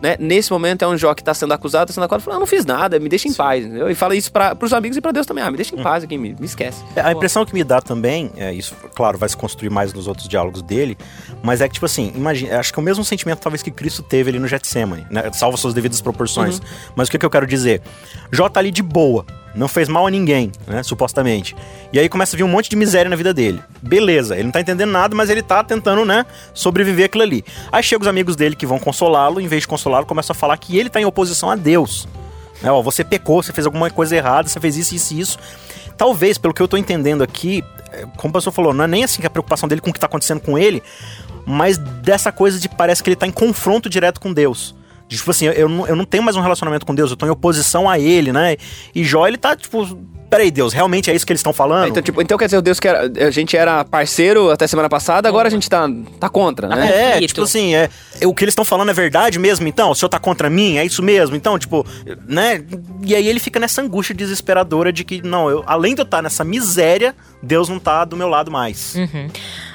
Né? 0.00 0.16
Nesse 0.18 0.50
momento 0.50 0.82
é 0.82 0.88
um 0.88 0.96
Jó 0.96 1.14
que 1.14 1.22
está 1.22 1.34
sendo 1.34 1.52
acusado, 1.52 1.90
está 1.90 1.94
sendo 1.94 2.04
acusado, 2.04 2.22
fala, 2.22 2.36
ah, 2.36 2.40
não 2.40 2.46
fiz 2.46 2.64
nada, 2.64 2.98
me 2.98 3.08
deixa 3.08 3.28
em 3.28 3.34
paz. 3.34 3.64
Entendeu? 3.64 3.90
E 3.90 3.94
fala 3.94 4.14
isso 4.14 4.32
para 4.32 4.56
os 4.60 4.72
amigos 4.72 4.96
e 4.96 5.00
para 5.00 5.12
Deus 5.12 5.26
também. 5.26 5.44
Ah, 5.44 5.50
me 5.50 5.56
deixa 5.56 5.74
em 5.74 5.82
paz 5.82 6.04
aqui, 6.04 6.16
me, 6.16 6.34
me 6.38 6.46
esquece. 6.46 6.82
É, 6.96 7.00
A 7.00 7.12
impressão 7.12 7.44
que 7.44 7.54
me 7.54 7.64
dá 7.64 7.80
também, 7.80 8.30
é, 8.36 8.52
isso, 8.52 8.74
claro, 8.94 9.18
vai 9.18 9.28
se 9.28 9.36
construir 9.36 9.70
mais 9.70 9.92
nos 9.92 10.06
outros 10.06 10.28
diálogos 10.28 10.62
dele, 10.62 10.96
mas 11.42 11.60
é 11.60 11.68
que, 11.68 11.74
tipo 11.74 11.86
assim, 11.86 12.12
imagina, 12.14 12.58
acho 12.58 12.72
que 12.72 12.78
é 12.78 12.82
o 12.82 12.84
mesmo 12.84 13.04
sentimento 13.04 13.40
talvez 13.40 13.62
que 13.62 13.70
Cristo 13.80 14.02
teve 14.02 14.28
ali 14.28 14.38
no 14.38 14.46
Getsemane, 14.46 15.06
né? 15.10 15.32
Salvo 15.32 15.56
suas 15.56 15.72
devidas 15.72 16.02
proporções. 16.02 16.60
Mas 16.94 17.08
o 17.08 17.10
que, 17.10 17.18
que 17.18 17.24
eu 17.24 17.30
quero 17.30 17.46
dizer? 17.46 17.80
Jó 18.30 18.46
tá 18.46 18.60
ali 18.60 18.70
de 18.70 18.82
boa, 18.82 19.24
não 19.54 19.66
fez 19.66 19.88
mal 19.88 20.06
a 20.06 20.10
ninguém, 20.10 20.52
né? 20.66 20.82
Supostamente. 20.82 21.56
E 21.90 21.98
aí 21.98 22.06
começa 22.06 22.36
a 22.36 22.38
vir 22.38 22.44
um 22.44 22.48
monte 22.48 22.68
de 22.68 22.76
miséria 22.76 23.08
na 23.08 23.16
vida 23.16 23.32
dele. 23.32 23.58
Beleza, 23.80 24.34
ele 24.34 24.44
não 24.44 24.50
tá 24.50 24.60
entendendo 24.60 24.90
nada, 24.90 25.16
mas 25.16 25.30
ele 25.30 25.40
tá 25.40 25.64
tentando, 25.64 26.04
né, 26.04 26.26
sobreviver 26.52 27.06
aquilo 27.06 27.22
ali. 27.22 27.42
Aí 27.72 27.82
chegam 27.82 28.02
os 28.02 28.06
amigos 28.08 28.36
dele 28.36 28.54
que 28.54 28.66
vão 28.66 28.78
consolá-lo, 28.78 29.40
em 29.40 29.48
vez 29.48 29.62
de 29.62 29.68
consolá-lo, 29.68 30.04
começam 30.04 30.34
a 30.34 30.36
falar 30.36 30.58
que 30.58 30.76
ele 30.76 30.90
tá 30.90 31.00
em 31.00 31.06
oposição 31.06 31.50
a 31.50 31.56
Deus. 31.56 32.06
Né, 32.60 32.70
ó, 32.70 32.82
você 32.82 33.02
pecou, 33.02 33.42
você 33.42 33.50
fez 33.50 33.64
alguma 33.64 33.88
coisa 33.88 34.14
errada, 34.14 34.46
você 34.46 34.60
fez 34.60 34.76
isso, 34.76 34.94
isso 34.94 35.14
e 35.14 35.20
isso. 35.20 35.38
Talvez, 35.96 36.36
pelo 36.36 36.52
que 36.52 36.60
eu 36.60 36.68
tô 36.68 36.76
entendendo 36.76 37.22
aqui, 37.22 37.64
é, 37.92 38.04
como 38.18 38.28
o 38.28 38.32
pastor 38.32 38.52
falou, 38.52 38.74
não 38.74 38.84
é 38.84 38.86
nem 38.86 39.04
assim 39.04 39.22
que 39.22 39.26
a 39.26 39.30
preocupação 39.30 39.66
dele 39.66 39.80
com 39.80 39.88
o 39.88 39.92
que 39.92 39.98
tá 39.98 40.06
acontecendo 40.06 40.40
com 40.40 40.58
ele, 40.58 40.82
mas 41.46 41.78
dessa 41.78 42.30
coisa 42.30 42.58
de 42.58 42.68
parece 42.68 43.02
que 43.02 43.08
ele 43.08 43.16
tá 43.16 43.26
em 43.26 43.32
confronto 43.32 43.88
direto 43.88 44.20
com 44.20 44.32
Deus. 44.32 44.74
Tipo 45.08 45.32
assim, 45.32 45.46
eu, 45.46 45.68
não, 45.68 45.86
eu 45.88 45.96
não 45.96 46.04
tenho 46.04 46.22
mais 46.22 46.36
um 46.36 46.40
relacionamento 46.40 46.86
com 46.86 46.94
Deus, 46.94 47.10
eu 47.10 47.16
tô 47.16 47.26
em 47.26 47.30
oposição 47.30 47.90
a 47.90 47.98
ele, 47.98 48.32
né? 48.32 48.56
E 48.94 49.02
Jó, 49.02 49.26
ele 49.26 49.36
tá, 49.36 49.56
tipo, 49.56 49.84
peraí, 50.30 50.52
Deus, 50.52 50.72
realmente 50.72 51.10
é 51.10 51.14
isso 51.14 51.26
que 51.26 51.32
eles 51.32 51.40
estão 51.40 51.52
falando? 51.52 51.88
Então, 51.88 52.00
tipo, 52.00 52.22
então 52.22 52.38
quer 52.38 52.44
dizer, 52.44 52.58
o 52.58 52.62
Deus 52.62 52.78
que 52.78 52.86
era, 52.86 53.10
a 53.26 53.30
gente 53.30 53.56
era 53.56 53.84
parceiro 53.84 54.50
até 54.50 54.68
semana 54.68 54.88
passada, 54.88 55.28
agora 55.28 55.48
a 55.48 55.50
gente 55.50 55.68
tá, 55.68 55.88
tá 56.20 56.28
contra, 56.28 56.68
né? 56.68 56.86
É, 56.86 57.12
conflito. 57.14 57.28
tipo 57.28 57.42
assim, 57.42 57.74
é, 57.74 57.90
é, 58.20 58.26
o 58.26 58.32
que 58.32 58.44
eles 58.44 58.52
estão 58.52 58.64
falando 58.64 58.90
é 58.90 58.94
verdade 58.94 59.36
mesmo, 59.40 59.66
então? 59.66 59.90
O 59.90 59.94
senhor 59.96 60.08
tá 60.08 60.20
contra 60.20 60.48
mim? 60.48 60.78
É 60.78 60.84
isso 60.84 61.02
mesmo? 61.02 61.34
Então, 61.34 61.58
tipo, 61.58 61.84
né? 62.28 62.62
E 63.02 63.12
aí 63.12 63.26
ele 63.26 63.40
fica 63.40 63.58
nessa 63.58 63.82
angústia 63.82 64.14
desesperadora 64.14 64.92
de 64.92 65.02
que, 65.02 65.20
não, 65.20 65.50
eu, 65.50 65.64
além 65.66 65.96
de 65.96 66.02
eu 66.02 66.04
estar 66.04 66.22
nessa 66.22 66.44
miséria, 66.44 67.16
Deus 67.42 67.68
não 67.68 67.80
tá 67.80 68.04
do 68.04 68.16
meu 68.16 68.28
lado 68.28 68.48
mais. 68.48 68.94
Uhum. 68.94 69.28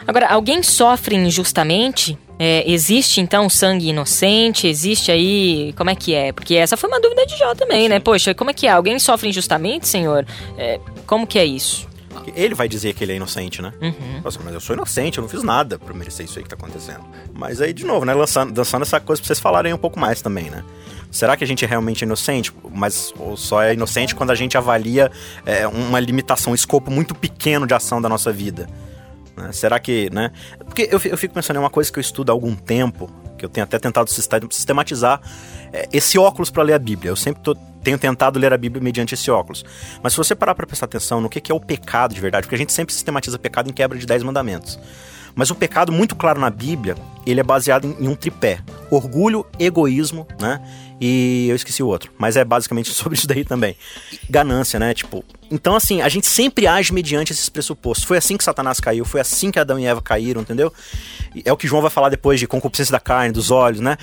Agora, 0.07 0.27
alguém 0.27 0.61
sofre 0.61 1.15
injustamente? 1.15 2.17
É, 2.37 2.69
existe 2.69 3.21
então 3.21 3.49
sangue 3.49 3.89
inocente? 3.89 4.67
Existe 4.67 5.11
aí. 5.11 5.73
Como 5.77 5.89
é 5.89 5.95
que 5.95 6.13
é? 6.13 6.31
Porque 6.31 6.55
essa 6.55 6.75
foi 6.75 6.89
uma 6.89 6.99
dúvida 6.99 7.25
de 7.25 7.37
Jó 7.37 7.55
também, 7.55 7.87
né? 7.87 7.99
Poxa, 7.99 8.33
como 8.33 8.49
é 8.49 8.53
que 8.53 8.67
é? 8.67 8.71
Alguém 8.71 8.99
sofre 8.99 9.29
injustamente, 9.29 9.87
senhor? 9.87 10.25
É, 10.57 10.79
como 11.05 11.25
que 11.25 11.39
é 11.39 11.45
isso? 11.45 11.87
Ele 12.35 12.55
vai 12.55 12.67
dizer 12.67 12.93
que 12.93 13.03
ele 13.03 13.13
é 13.13 13.15
inocente, 13.15 13.61
né? 13.61 13.71
Uhum. 13.81 14.21
Nossa, 14.23 14.39
mas 14.43 14.53
eu 14.53 14.59
sou 14.59 14.75
inocente, 14.75 15.17
eu 15.17 15.21
não 15.21 15.29
fiz 15.29 15.43
nada 15.43 15.77
pra 15.77 15.93
merecer 15.93 16.25
isso 16.25 16.39
aí 16.39 16.43
que 16.43 16.49
tá 16.49 16.55
acontecendo. 16.55 17.01
Mas 17.33 17.61
aí, 17.61 17.71
de 17.73 17.85
novo, 17.85 18.05
né? 18.05 18.13
Lançando, 18.13 18.51
dançando 18.51 18.81
essa 18.81 18.99
coisa 18.99 19.21
pra 19.21 19.27
vocês 19.27 19.39
falarem 19.39 19.73
um 19.73 19.77
pouco 19.77 19.99
mais 19.99 20.21
também, 20.21 20.49
né? 20.49 20.63
Será 21.11 21.37
que 21.37 21.43
a 21.43 21.47
gente 21.47 21.63
é 21.63 21.67
realmente 21.67 22.01
inocente? 22.01 22.51
Mas 22.73 23.13
ou 23.17 23.37
só 23.37 23.61
é 23.61 23.73
inocente 23.73 24.15
quando 24.15 24.31
a 24.31 24.35
gente 24.35 24.57
avalia 24.57 25.11
é, 25.45 25.67
uma 25.67 25.99
limitação, 25.99 26.51
um 26.51 26.55
escopo 26.55 26.91
muito 26.91 27.13
pequeno 27.15 27.65
de 27.65 27.73
ação 27.73 28.01
da 28.01 28.09
nossa 28.09 28.31
vida? 28.31 28.67
Né? 29.37 29.51
Será 29.51 29.79
que, 29.79 30.09
né? 30.13 30.31
Porque 30.65 30.83
eu, 30.91 30.99
eu 31.05 31.17
fico 31.17 31.33
pensando 31.33 31.57
em 31.57 31.59
uma 31.59 31.69
coisa 31.69 31.91
que 31.91 31.99
eu 31.99 32.01
estudo 32.01 32.29
há 32.31 32.33
algum 32.33 32.55
tempo, 32.55 33.09
que 33.37 33.45
eu 33.45 33.49
tenho 33.49 33.63
até 33.63 33.77
tentado 33.79 34.09
sistematizar, 34.09 35.19
é 35.73 35.87
esse 35.91 36.17
óculos 36.17 36.49
para 36.49 36.63
ler 36.63 36.73
a 36.73 36.79
Bíblia. 36.79 37.11
Eu 37.11 37.15
sempre 37.15 37.41
tô- 37.41 37.55
tenho 37.83 37.97
tentado 37.99 38.39
ler 38.39 38.51
a 38.53 38.57
Bíblia 38.57 38.81
mediante 38.81 39.13
esse 39.13 39.29
óculos. 39.29 39.63
Mas 40.01 40.13
se 40.13 40.17
você 40.17 40.33
parar 40.33 40.55
para 40.55 40.65
prestar 40.65 40.85
atenção 40.85 41.21
no 41.21 41.29
que, 41.29 41.39
que 41.41 41.51
é 41.51 41.55
o 41.55 41.59
pecado 41.59 42.15
de 42.15 42.21
verdade, 42.21 42.45
porque 42.47 42.55
a 42.55 42.57
gente 42.57 42.73
sempre 42.73 42.93
sistematiza 42.93 43.37
pecado 43.37 43.69
em 43.69 43.73
quebra 43.73 43.97
de 43.97 44.05
10 44.05 44.23
mandamentos. 44.23 44.79
Mas 45.35 45.51
o 45.51 45.55
pecado 45.55 45.91
muito 45.91 46.15
claro 46.15 46.39
na 46.39 46.49
Bíblia, 46.49 46.95
ele 47.25 47.39
é 47.39 47.43
baseado 47.43 47.85
em, 47.99 48.07
um 48.07 48.15
tripé: 48.15 48.59
orgulho, 48.89 49.45
egoísmo, 49.59 50.25
né? 50.39 50.61
E 50.99 51.47
eu 51.49 51.55
esqueci 51.55 51.83
o 51.83 51.87
outro, 51.87 52.09
mas 52.17 52.37
é 52.37 52.45
basicamente 52.45 52.89
sobre 52.95 53.17
isso 53.17 53.27
daí 53.27 53.43
também. 53.43 53.75
Ganância, 54.29 54.79
né? 54.79 54.93
Tipo, 54.93 55.25
então 55.51 55.75
assim, 55.75 56.01
a 56.01 56.07
gente 56.07 56.25
sempre 56.25 56.65
age 56.65 56.93
mediante 56.93 57.33
esses 57.33 57.49
pressupostos. 57.49 58.05
Foi 58.05 58.17
assim 58.17 58.37
que 58.37 58.43
Satanás 58.43 58.79
caiu, 58.79 59.03
foi 59.03 59.19
assim 59.19 59.51
que 59.51 59.59
Adão 59.59 59.77
e 59.77 59.85
Eva 59.85 60.01
caíram, 60.01 60.41
entendeu? 60.41 60.71
É 61.43 61.51
o 61.51 61.57
que 61.57 61.67
João 61.67 61.81
vai 61.81 61.91
falar 61.91 62.09
depois 62.09 62.39
de 62.39 62.47
concupiscência 62.47 62.93
da 62.93 62.99
carne, 62.99 63.33
dos 63.33 63.51
olhos, 63.51 63.81
né? 63.81 63.97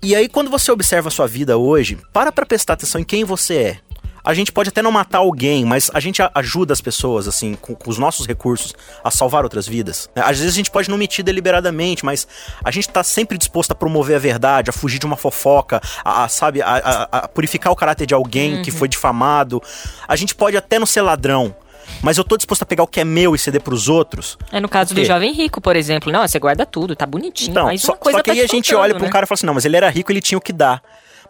E 0.00 0.14
aí 0.14 0.28
quando 0.28 0.50
você 0.50 0.70
observa 0.70 1.08
a 1.08 1.10
sua 1.10 1.26
vida 1.26 1.58
hoje, 1.58 1.98
para 2.12 2.30
pra 2.30 2.46
prestar 2.46 2.74
atenção 2.74 3.00
em 3.00 3.04
quem 3.04 3.24
você 3.24 3.54
é. 3.56 3.78
A 4.24 4.34
gente 4.34 4.52
pode 4.52 4.68
até 4.68 4.82
não 4.82 4.92
matar 4.92 5.18
alguém, 5.18 5.64
mas 5.64 5.90
a 5.94 6.00
gente 6.00 6.20
ajuda 6.34 6.72
as 6.72 6.80
pessoas, 6.80 7.26
assim, 7.26 7.54
com, 7.60 7.74
com 7.74 7.90
os 7.90 7.98
nossos 7.98 8.26
recursos, 8.26 8.74
a 9.02 9.10
salvar 9.10 9.44
outras 9.44 9.66
vidas. 9.66 10.08
né? 10.14 10.22
Às 10.24 10.38
vezes 10.38 10.52
a 10.54 10.56
gente 10.56 10.70
pode 10.70 10.90
não 10.90 10.98
mentir 10.98 11.24
deliberadamente, 11.24 12.04
mas 12.04 12.26
a 12.64 12.70
gente 12.70 12.88
tá 12.88 13.02
sempre 13.02 13.38
disposto 13.38 13.70
a 13.72 13.74
promover 13.74 14.16
a 14.16 14.18
verdade, 14.18 14.70
a 14.70 14.72
fugir 14.72 14.98
de 14.98 15.06
uma 15.06 15.16
fofoca, 15.16 15.80
a, 16.04 16.24
a, 16.24 16.28
sabe, 16.28 16.60
a, 16.62 16.66
a- 16.68 17.08
a 17.24 17.28
purificar 17.28 17.72
o 17.72 17.76
caráter 17.76 18.06
de 18.06 18.14
alguém 18.14 18.62
que 18.62 18.70
foi 18.70 18.88
difamado. 18.88 19.62
A 20.06 20.16
gente 20.16 20.34
pode 20.34 20.56
até 20.56 20.78
não 20.78 20.86
ser 20.86 21.00
ladrão, 21.02 21.54
mas 22.02 22.18
eu 22.18 22.24
tô 22.24 22.36
disposto 22.36 22.62
a 22.62 22.66
pegar 22.66 22.82
o 22.82 22.86
que 22.86 23.00
é 23.00 23.04
meu 23.04 23.34
e 23.34 23.38
ceder 23.38 23.60
pros 23.62 23.88
outros. 23.88 24.36
É 24.52 24.60
no 24.60 24.68
caso 24.68 24.94
do 24.94 25.04
jovem 25.04 25.32
rico, 25.32 25.60
por 25.60 25.74
exemplo. 25.76 26.12
Não, 26.12 26.26
você 26.26 26.38
guarda 26.38 26.64
tudo, 26.66 26.94
tá 26.94 27.06
bonitinho. 27.06 27.50
Então, 27.50 27.64
mas 27.66 27.82
só, 27.82 27.92
uma 27.92 27.98
coisa 27.98 28.18
só 28.18 28.22
que 28.22 28.30
tá 28.30 28.34
aí 28.34 28.40
a 28.42 28.46
te 28.46 28.52
gente 28.52 28.74
olha 28.74 28.94
pra 28.94 29.02
um 29.02 29.06
né? 29.06 29.12
cara 29.12 29.24
e 29.24 29.26
fala 29.28 29.34
assim: 29.36 29.46
não, 29.46 29.54
mas 29.54 29.64
ele 29.64 29.76
era 29.76 29.88
rico, 29.90 30.12
ele 30.12 30.20
tinha 30.20 30.38
o 30.38 30.40
que 30.40 30.52
dar. 30.52 30.82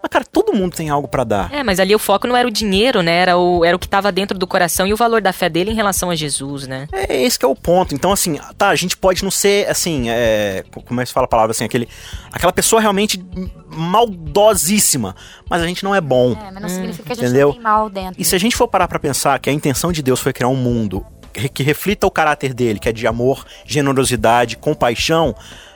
Mas, 0.02 0.10
cara, 0.10 0.24
todo 0.24 0.52
mundo 0.52 0.74
tem 0.74 0.88
algo 0.88 1.06
pra 1.06 1.24
dar. 1.24 1.52
É, 1.52 1.62
mas 1.62 1.78
ali 1.78 1.94
o 1.94 1.98
foco 1.98 2.26
não 2.26 2.36
era 2.36 2.48
o 2.48 2.50
dinheiro, 2.50 3.02
né? 3.02 3.18
Era 3.18 3.36
o, 3.36 3.64
era 3.64 3.76
o 3.76 3.78
que 3.78 3.88
tava 3.88 4.10
dentro 4.10 4.38
do 4.38 4.46
coração 4.46 4.86
e 4.86 4.92
o 4.92 4.96
valor 4.96 5.20
da 5.20 5.32
fé 5.32 5.48
dele 5.48 5.70
em 5.70 5.74
relação 5.74 6.10
a 6.10 6.14
Jesus, 6.14 6.66
né? 6.66 6.88
É 6.92 7.22
esse 7.22 7.38
que 7.38 7.44
é 7.44 7.48
o 7.48 7.54
ponto. 7.54 7.94
Então, 7.94 8.12
assim, 8.12 8.38
tá, 8.56 8.68
a 8.68 8.74
gente 8.74 8.96
pode 8.96 9.22
não 9.22 9.30
ser, 9.30 9.68
assim, 9.68 10.08
é, 10.08 10.64
como 10.86 11.00
é 11.00 11.04
que 11.04 11.08
se 11.08 11.14
fala 11.14 11.26
a 11.26 11.28
palavra, 11.28 11.50
assim, 11.50 11.64
aquele, 11.64 11.88
aquela 12.32 12.52
pessoa 12.52 12.80
realmente 12.80 13.22
maldosíssima, 13.68 15.14
mas 15.48 15.62
a 15.62 15.66
gente 15.66 15.84
não 15.84 15.94
é 15.94 16.00
bom. 16.00 16.32
É, 16.32 16.50
mas 16.50 16.62
não 16.62 16.68
significa 16.68 17.04
que 17.04 17.12
a 17.12 17.14
gente 17.14 17.24
entendeu? 17.24 17.48
não 17.48 17.54
tem 17.54 17.62
mal 17.62 17.90
dentro. 17.90 18.20
E 18.20 18.24
se 18.24 18.34
a 18.34 18.38
gente 18.38 18.56
for 18.56 18.68
parar 18.68 18.88
pra 18.88 18.98
pensar 18.98 19.38
que 19.38 19.50
a 19.50 19.52
intenção 19.52 19.92
de 19.92 20.02
Deus 20.02 20.20
foi 20.20 20.32
criar 20.32 20.48
um 20.48 20.56
mundo 20.56 21.04
que 21.32 21.48
que 21.48 21.62
reflita 21.62 22.06
o 22.06 22.10
caráter 22.10 22.52
dele, 22.52 22.78
que 22.78 22.88
é 22.88 22.92
de 22.92 23.06
amor, 23.06 23.44
generosidade, 23.64 24.56
compaixão, 24.56 25.34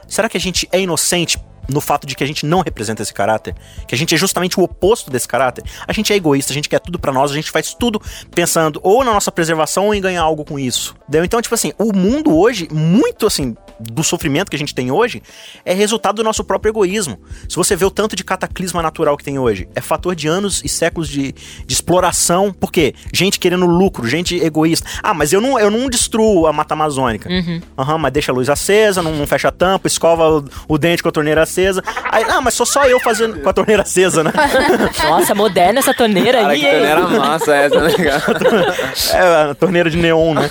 será 0.09 0.29
que 0.29 0.37
a 0.37 0.41
gente 0.41 0.69
é 0.73 0.81
inocente 0.81 1.39
no 1.69 1.81
fato 1.81 2.07
de 2.07 2.15
que 2.15 2.25
a 2.25 2.27
gente 2.27 2.47
não 2.47 2.61
representa 2.61 3.03
esse 3.03 3.13
caráter? 3.13 3.55
Que 3.87 3.95
a 3.95 3.99
gente 3.99 4.15
é 4.15 4.19
justamente 4.19 4.59
o 4.59 4.63
oposto 4.63 5.11
desse 5.11 5.29
caráter? 5.29 5.65
A 5.87 5.93
gente 5.93 6.13
é 6.13 6.17
egoísta, 6.17 6.53
a 6.53 6.55
gente 6.55 6.69
quer 6.69 6.81
tudo 6.81 6.99
pra 6.99 7.13
nós, 7.13 7.31
a 7.31 7.35
gente 7.35 7.51
faz 7.51 7.75
tudo 7.75 8.01
pensando 8.35 8.81
ou 8.83 9.05
na 9.05 9.13
nossa 9.13 9.33
preservação 9.33 9.87
ou 9.87 9.95
em 9.95 10.01
ganhar 10.01 10.23
algo 10.23 10.45
com 10.45 10.59
isso. 10.59 10.95
Então, 11.13 11.41
tipo 11.41 11.55
assim, 11.55 11.73
o 11.79 11.93
mundo 11.93 12.37
hoje, 12.37 12.69
muito 12.73 13.27
assim, 13.27 13.57
do 13.79 14.03
sofrimento 14.03 14.51
que 14.51 14.57
a 14.57 14.59
gente 14.59 14.75
tem 14.75 14.91
hoje, 14.91 15.23
é 15.65 15.75
resultado 15.75 16.17
do 16.17 16.25
nosso 16.25 16.45
próprio 16.45 16.71
egoísmo. 16.71 17.19
Se 17.49 17.57
você 17.57 17.75
vê 17.75 17.85
o 17.85 17.91
tanto 17.91 18.17
de 18.17 18.25
cataclisma 18.25 18.83
natural 18.83 19.17
que 19.17 19.25
tem 19.25 19.39
hoje, 19.39 19.69
é 19.75 19.81
fator 19.81 20.15
de 20.15 20.29
anos 20.29 20.63
e 20.65 20.69
séculos 20.69 21.09
de, 21.09 21.33
de 21.33 21.75
exploração. 21.75 22.53
Por 22.53 22.71
quê? 22.71 22.95
Gente 23.13 23.39
querendo 23.39 23.67
lucro, 23.67 24.07
gente 24.07 24.37
egoísta. 24.37 24.87
Ah, 25.03 25.15
mas 25.15 25.33
eu 25.33 25.41
não, 25.41 25.59
eu 25.59 25.71
não 25.71 25.89
destruo 25.89 26.47
a 26.47 26.53
Mata 26.53 26.75
Amazônica. 26.75 27.29
Aham, 27.79 27.99
mas 27.99 28.13
deixa 28.13 28.33
a 28.33 28.35
luz 28.35 28.49
acesa, 28.49 29.03
não, 29.03 29.15
não 29.15 29.27
fecha 29.27 29.49
a 29.49 29.53
tampa, 29.53 29.87
escova 29.87 30.39
o, 30.39 30.45
o 30.69 30.79
dente 30.79 31.03
com 31.03 31.09
a 31.09 31.13
torneira 31.13 31.43
acesa. 31.43 31.83
Aí, 32.11 32.25
ah, 32.29 32.41
mas 32.41 32.55
sou 32.55 32.67
só 32.67 32.85
eu 32.87 33.01
fazendo 33.01 33.41
com 33.41 33.49
a 33.49 33.53
torneira 33.53 33.83
acesa, 33.83 34.23
né? 34.23 34.33
Nossa, 35.09 35.35
moderna 35.35 35.81
essa 35.81 35.95
torneira 35.95 36.41
Cara, 36.41 36.53
aí, 36.53 36.61
que 36.61 36.67
hein? 36.67 36.73
torneira 36.73 37.09
massa 37.09 37.55
essa, 37.55 37.81
né? 37.81 37.91
É, 39.15 39.51
a 39.51 39.55
torneira 39.55 39.91
de 39.91 39.97
neon, 39.97 40.35
né? 40.35 40.49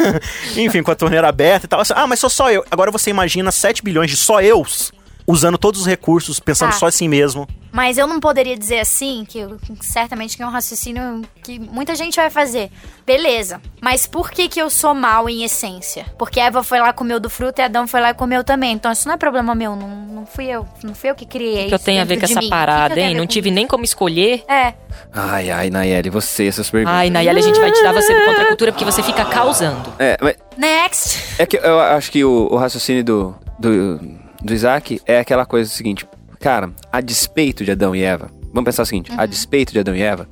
Enfim, 0.56 0.82
com 0.82 0.90
a 0.90 0.94
torneira 0.94 1.28
aberta 1.28 1.66
e 1.66 1.68
tal. 1.68 1.82
Ah, 1.94 2.06
mas 2.06 2.18
sou 2.20 2.30
só 2.30 2.50
eu. 2.50 2.61
Agora 2.70 2.90
você 2.90 3.10
imagina 3.10 3.50
7 3.50 3.82
bilhões 3.82 4.10
de 4.10 4.16
só 4.16 4.40
eus 4.40 4.92
usando 5.26 5.56
todos 5.58 5.80
os 5.82 5.86
recursos, 5.86 6.40
pensando 6.40 6.70
Tá. 6.72 6.78
só 6.78 6.88
em 6.88 6.92
si 6.92 7.08
mesmo. 7.08 7.46
Mas 7.72 7.96
eu 7.96 8.06
não 8.06 8.20
poderia 8.20 8.56
dizer 8.56 8.80
assim, 8.80 9.24
que 9.26 9.38
eu- 9.38 9.58
certamente 9.80 10.36
que 10.36 10.42
é 10.42 10.46
um 10.46 10.50
raciocínio 10.50 11.22
que 11.42 11.58
muita 11.58 11.94
gente 11.94 12.16
vai 12.16 12.28
fazer. 12.28 12.70
Beleza, 13.06 13.62
mas 13.80 14.06
por 14.06 14.30
que 14.30 14.46
que 14.46 14.60
eu 14.60 14.68
sou 14.68 14.94
mal 14.94 15.26
em 15.28 15.42
essência? 15.42 16.04
Porque 16.18 16.38
Eva 16.38 16.62
foi 16.62 16.78
lá 16.80 16.92
comeu 16.92 17.18
do 17.18 17.30
fruto 17.30 17.60
e 17.60 17.64
Adão 17.64 17.86
foi 17.86 18.00
lá 18.02 18.10
e 18.10 18.14
comeu 18.14 18.44
também. 18.44 18.72
Então 18.74 18.92
isso 18.92 19.08
não 19.08 19.14
é 19.14 19.16
problema 19.16 19.54
meu, 19.54 19.74
não, 19.74 19.88
não 19.88 20.26
fui 20.26 20.46
eu. 20.46 20.66
Não 20.84 20.94
fui 20.94 21.10
eu 21.10 21.14
que 21.14 21.24
criei 21.24 21.64
O 21.64 21.68
que 21.68 21.74
eu 21.74 21.78
tenho 21.78 22.02
a 22.02 22.04
ver 22.04 22.18
com 22.18 22.24
essa 22.24 22.34
mim. 22.34 22.40
Que 22.40 22.46
que 22.46 22.50
parada, 22.50 23.00
hein? 23.00 23.14
Não 23.14 23.26
tive 23.26 23.48
isso? 23.48 23.54
nem 23.54 23.66
como 23.66 23.84
escolher. 23.84 24.44
É, 24.46 24.74
Ai, 25.14 25.50
ai, 25.50 25.70
Nayeli, 25.70 26.10
você, 26.10 26.46
essas 26.46 26.68
perguntas. 26.70 26.94
Ai, 26.94 27.08
Nayeli, 27.10 27.38
a 27.38 27.42
gente 27.42 27.58
vai 27.58 27.72
tirar 27.72 27.92
você 27.92 28.12
do 28.14 28.24
contra 28.26 28.42
a 28.44 28.46
cultura 28.48 28.72
porque 28.72 28.84
você 28.84 29.02
fica 29.02 29.24
causando. 29.24 29.92
É, 29.98 30.18
mas 30.20 30.36
next. 30.58 31.18
é 31.38 31.46
que 31.46 31.56
eu 31.56 31.80
acho 31.80 32.10
que 32.12 32.22
o, 32.22 32.48
o 32.50 32.56
raciocínio 32.56 33.02
do, 33.02 33.34
do, 33.58 33.98
do 34.42 34.52
Isaac 34.52 35.00
é 35.06 35.18
aquela 35.18 35.46
coisa 35.46 35.70
seguinte. 35.70 36.06
Cara, 36.40 36.70
a 36.90 37.00
despeito 37.00 37.64
de 37.64 37.70
Adão 37.70 37.94
e 37.94 38.02
Eva, 38.02 38.30
vamos 38.52 38.64
pensar 38.64 38.82
o 38.82 38.86
seguinte: 38.86 39.12
a 39.16 39.26
despeito 39.26 39.72
de 39.72 39.78
Adão 39.78 39.94
e 39.94 40.02
Eva, 40.02 40.28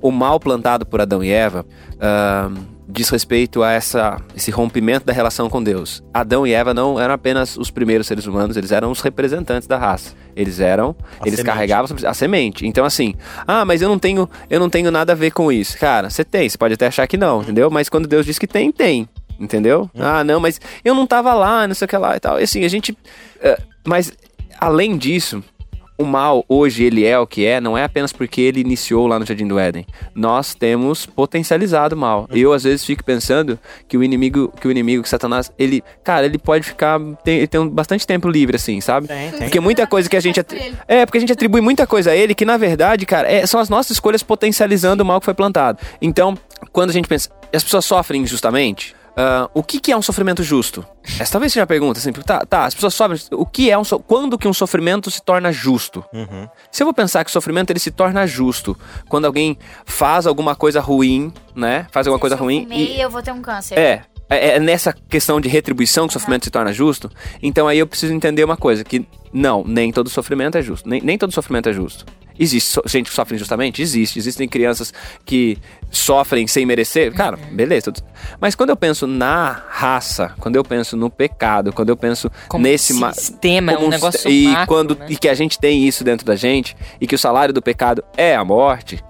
o 0.00 0.10
mal 0.10 0.40
plantado 0.40 0.86
por 0.86 1.00
Adão 1.00 1.22
e 1.22 1.30
Eva 1.30 1.66
ahn, 2.00 2.54
diz 2.88 3.08
respeito 3.10 3.62
a 3.62 3.70
essa, 3.70 4.16
esse 4.34 4.50
rompimento 4.50 5.06
da 5.06 5.12
relação 5.12 5.48
com 5.48 5.62
Deus. 5.62 6.02
Adão 6.12 6.46
e 6.46 6.52
Eva 6.52 6.74
não 6.74 6.98
eram 6.98 7.14
apenas 7.14 7.56
os 7.56 7.70
primeiros 7.70 8.06
seres 8.06 8.26
humanos, 8.26 8.56
eles 8.56 8.72
eram 8.72 8.90
os 8.90 9.00
representantes 9.00 9.68
da 9.68 9.78
raça. 9.78 10.14
Eles 10.34 10.60
eram, 10.60 10.96
A 11.20 11.26
eles 11.26 11.38
semente. 11.38 11.44
carregavam 11.44 11.96
a 12.06 12.14
semente. 12.14 12.66
Então 12.66 12.84
assim, 12.84 13.14
ah, 13.46 13.64
mas 13.64 13.82
eu 13.82 13.88
não 13.88 13.98
tenho, 13.98 14.28
eu 14.48 14.58
não 14.58 14.70
tenho 14.70 14.90
nada 14.90 15.12
a 15.12 15.16
ver 15.16 15.30
com 15.32 15.52
isso. 15.52 15.78
Cara, 15.78 16.08
você 16.08 16.24
tem, 16.24 16.48
você 16.48 16.56
pode 16.56 16.74
até 16.74 16.86
achar 16.86 17.06
que 17.06 17.16
não, 17.16 17.42
entendeu? 17.42 17.70
Mas 17.70 17.88
quando 17.88 18.08
Deus 18.08 18.24
diz 18.24 18.38
que 18.38 18.46
tem, 18.46 18.72
tem. 18.72 19.08
Entendeu? 19.40 19.90
Ah, 19.98 20.22
não, 20.22 20.38
mas 20.38 20.60
eu 20.84 20.94
não 20.94 21.06
tava 21.06 21.32
lá, 21.32 21.66
não 21.66 21.74
sei 21.74 21.86
o 21.86 21.88
que 21.88 21.96
lá 21.96 22.14
e 22.16 22.20
tal. 22.20 22.38
E 22.38 22.42
assim, 22.42 22.62
a 22.64 22.68
gente. 22.68 22.96
eh, 23.40 23.58
mas, 23.86 24.12
além 24.58 24.98
disso, 24.98 25.42
o 25.96 26.04
mal 26.04 26.44
hoje 26.48 26.82
ele 26.84 27.04
é 27.04 27.18
o 27.18 27.26
que 27.26 27.44
é, 27.44 27.60
não 27.60 27.76
é 27.76 27.84
apenas 27.84 28.10
porque 28.12 28.40
ele 28.40 28.60
iniciou 28.60 29.06
lá 29.06 29.18
no 29.18 29.24
Jardim 29.26 29.46
do 29.46 29.58
Éden. 29.58 29.86
Nós 30.14 30.54
temos 30.54 31.04
potencializado 31.06 31.94
o 31.94 31.98
mal. 31.98 32.26
Eu 32.30 32.52
às 32.54 32.64
vezes 32.64 32.84
fico 32.84 33.02
pensando 33.04 33.58
que 33.88 33.96
o 33.98 34.02
inimigo, 34.04 34.50
que 34.60 34.66
o 34.66 34.70
inimigo, 34.70 35.02
que 35.02 35.08
Satanás, 35.10 35.50
ele, 35.58 35.82
cara, 36.04 36.24
ele 36.26 36.38
pode 36.38 36.64
ficar 36.66 36.98
tem, 37.24 37.38
ele 37.38 37.46
tem 37.46 37.60
um- 37.60 37.68
bastante 37.68 38.06
tempo 38.06 38.28
livre 38.30 38.56
assim, 38.56 38.80
sabe? 38.80 39.08
Tem, 39.08 39.30
tem. 39.30 39.40
Porque 39.40 39.60
muita 39.60 39.86
coisa 39.86 40.08
que 40.08 40.16
a 40.16 40.20
gente 40.20 40.40
atri- 40.40 40.74
é, 40.88 41.04
porque 41.04 41.18
a 41.18 41.20
gente 41.20 41.32
atribui 41.32 41.60
muita 41.60 41.86
coisa 41.86 42.10
a 42.12 42.16
ele 42.16 42.34
que 42.34 42.44
na 42.46 42.56
verdade, 42.56 43.04
cara, 43.06 43.30
é, 43.30 43.46
são 43.46 43.60
as 43.60 43.68
nossas 43.68 43.92
escolhas 43.92 44.22
potencializando 44.22 45.02
o 45.02 45.06
mal 45.06 45.18
que 45.20 45.24
foi 45.26 45.34
plantado. 45.34 45.78
Então, 46.00 46.34
quando 46.72 46.88
a 46.90 46.92
gente 46.94 47.08
pensa, 47.08 47.28
as 47.54 47.62
pessoas 47.62 47.84
sofrem 47.84 48.22
injustamente, 48.22 48.94
Uh, 49.10 49.50
o 49.54 49.62
que, 49.62 49.80
que, 49.80 49.92
é 49.92 49.96
um 49.96 50.02
sofrimento 50.02 50.42
justo? 50.42 50.86
Essa 51.18 51.32
talvez 51.32 51.52
seja 51.52 51.64
a 51.64 51.66
pergunta, 51.66 51.98
assim, 51.98 52.12
tá, 52.12 52.44
tá, 52.46 52.64
as 52.64 52.74
pessoas 52.74 52.94
sofrem, 52.94 53.20
o 53.32 53.44
que 53.44 53.70
é 53.70 53.76
um 53.76 53.84
so 53.84 53.98
quando 53.98 54.38
que 54.38 54.46
um 54.46 54.52
sofrimento 54.52 55.10
se 55.10 55.20
torna 55.22 55.52
justo? 55.52 56.04
Uhum. 56.12 56.48
Se 56.70 56.82
eu 56.82 56.86
vou 56.86 56.94
pensar 56.94 57.24
que 57.24 57.30
o 57.30 57.32
sofrimento 57.32 57.70
ele 57.70 57.80
se 57.80 57.90
torna 57.90 58.26
justo 58.26 58.78
quando 59.08 59.24
alguém 59.24 59.58
faz 59.84 60.26
alguma 60.26 60.54
coisa 60.54 60.80
ruim, 60.80 61.32
né? 61.54 61.86
Faz 61.90 62.06
alguma 62.06 62.18
Se 62.18 62.20
coisa 62.20 62.36
eu 62.36 62.40
ruim 62.40 62.66
e 62.70 63.00
eu 63.00 63.10
vou 63.10 63.22
ter 63.22 63.32
um 63.32 63.42
câncer. 63.42 63.78
é, 63.78 64.02
é, 64.30 64.56
é 64.56 64.60
nessa 64.60 64.92
questão 64.92 65.40
de 65.40 65.48
retribuição 65.48 66.06
que 66.06 66.12
o 66.12 66.14
sofrimento 66.14 66.44
se 66.44 66.50
torna 66.50 66.72
justo. 66.72 67.10
Então 67.42 67.66
aí 67.66 67.78
eu 67.78 67.86
preciso 67.86 68.14
entender 68.14 68.44
uma 68.44 68.56
coisa, 68.56 68.84
que 68.84 69.04
não, 69.32 69.64
nem 69.64 69.92
todo 69.92 70.08
sofrimento 70.08 70.56
é 70.56 70.62
justo. 70.62 70.88
Nem, 70.88 71.00
nem 71.00 71.18
todo 71.18 71.32
sofrimento 71.32 71.68
é 71.68 71.72
justo. 71.72 72.06
Existe 72.40 72.80
gente 72.86 73.10
que 73.10 73.14
sofre 73.14 73.36
injustamente? 73.36 73.82
Existe. 73.82 74.18
Existem 74.18 74.48
crianças 74.48 74.92
que 75.26 75.58
sofrem 75.90 76.46
sem 76.46 76.64
merecer? 76.64 77.12
Cara, 77.12 77.36
beleza. 77.36 77.92
tudo- 77.92 78.02
Mas 78.40 78.54
quando 78.54 78.70
eu 78.70 78.76
penso 78.76 79.06
na 79.06 79.62
raça, 79.68 80.32
quando 80.40 80.56
eu 80.56 80.64
penso 80.64 80.96
no 80.96 81.10
pecado, 81.10 81.72
quando 81.72 81.90
eu 81.90 81.96
penso 81.96 82.30
Como 82.48 82.64
nesse... 82.64 82.94
ma- 82.94 83.12
sistema, 83.12 83.72
é 83.72 83.74
como 83.74 83.88
um 83.88 83.90
negócio 83.90 84.30
e 84.30 84.44
macro, 84.48 84.66
quando 84.66 84.98
né? 84.98 85.06
E 85.10 85.16
que 85.16 85.28
a 85.28 85.34
gente 85.34 85.58
tem 85.58 85.86
isso 85.86 86.02
dentro 86.02 86.24
da 86.26 86.34
gente, 86.34 86.74
e 87.00 87.06
que 87.06 87.14
o 87.14 87.18
salário 87.18 87.52
do 87.52 87.60
pecado 87.60 88.02
é 88.16 88.34
a 88.34 88.44
morte, 88.44 89.04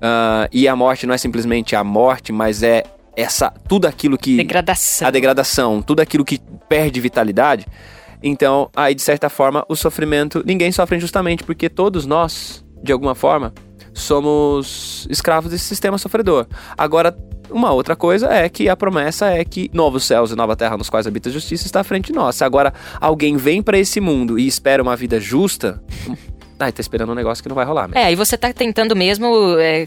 ah, 0.00 0.48
e 0.52 0.66
a 0.66 0.74
morte 0.74 1.06
não 1.06 1.14
é 1.14 1.18
simplesmente 1.18 1.76
a 1.76 1.84
morte, 1.84 2.32
mas 2.32 2.62
é 2.62 2.82
essa 3.16 3.52
tudo 3.68 3.86
aquilo 3.86 4.18
que 4.18 4.36
Degradação. 4.38 5.06
a 5.06 5.10
degradação, 5.10 5.82
tudo 5.82 6.00
aquilo 6.00 6.24
que 6.24 6.40
perde 6.68 6.98
vitalidade. 7.00 7.66
Então, 8.22 8.70
aí 8.74 8.94
de 8.94 9.02
certa 9.02 9.28
forma, 9.28 9.64
o 9.68 9.74
sofrimento, 9.76 10.42
ninguém 10.46 10.70
sofre 10.72 10.96
injustamente, 10.96 11.42
porque 11.44 11.68
todos 11.68 12.06
nós, 12.06 12.64
de 12.82 12.92
alguma 12.92 13.14
forma, 13.14 13.52
somos 13.94 15.06
escravos 15.10 15.50
desse 15.50 15.64
sistema 15.64 15.98
sofredor. 15.98 16.46
Agora, 16.76 17.16
uma 17.50 17.72
outra 17.72 17.94
coisa 17.94 18.32
é 18.32 18.48
que 18.48 18.68
a 18.68 18.76
promessa 18.76 19.26
é 19.26 19.44
que 19.44 19.70
novos 19.72 20.04
céus 20.04 20.30
e 20.30 20.36
nova 20.36 20.56
terra 20.56 20.76
nos 20.76 20.88
quais 20.88 21.06
habita 21.06 21.28
a 21.28 21.32
justiça 21.32 21.66
está 21.66 21.80
à 21.80 21.84
frente 21.84 22.06
de 22.06 22.12
nós. 22.12 22.36
Se 22.36 22.44
agora 22.44 22.72
alguém 23.00 23.36
vem 23.36 23.62
para 23.62 23.78
esse 23.78 24.00
mundo 24.00 24.38
e 24.38 24.46
espera 24.46 24.82
uma 24.82 24.96
vida 24.96 25.20
justa, 25.20 25.82
ai, 26.58 26.72
tá 26.72 26.80
esperando 26.80 27.12
um 27.12 27.14
negócio 27.14 27.42
que 27.42 27.48
não 27.48 27.56
vai 27.56 27.64
rolar. 27.64 27.88
mesmo. 27.88 27.98
É, 27.98 28.10
e 28.10 28.16
você 28.16 28.38
tá 28.38 28.52
tentando 28.52 28.96
mesmo 28.96 29.56
é, 29.58 29.86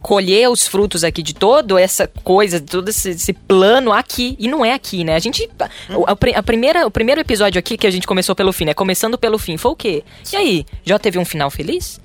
colher 0.00 0.48
os 0.48 0.68
frutos 0.68 1.02
aqui 1.02 1.22
de 1.22 1.34
todo 1.34 1.76
essa 1.76 2.06
coisa, 2.22 2.60
todo 2.60 2.88
esse, 2.88 3.10
esse 3.10 3.32
plano 3.32 3.92
aqui. 3.92 4.36
E 4.38 4.46
não 4.46 4.64
é 4.64 4.72
aqui, 4.72 5.02
né? 5.02 5.16
A 5.16 5.18
gente. 5.18 5.48
A, 5.58 6.38
a 6.38 6.42
primeira, 6.42 6.86
o 6.86 6.90
primeiro 6.90 7.20
episódio 7.20 7.58
aqui 7.58 7.76
que 7.76 7.86
a 7.86 7.90
gente 7.90 8.06
começou 8.06 8.34
pelo 8.34 8.52
fim, 8.52 8.66
né? 8.66 8.74
Começando 8.74 9.18
pelo 9.18 9.38
fim, 9.38 9.56
foi 9.56 9.72
o 9.72 9.76
quê? 9.76 10.04
E 10.32 10.36
aí? 10.36 10.66
Já 10.84 10.98
teve 10.98 11.18
um 11.18 11.24
final 11.24 11.50
feliz? 11.50 12.00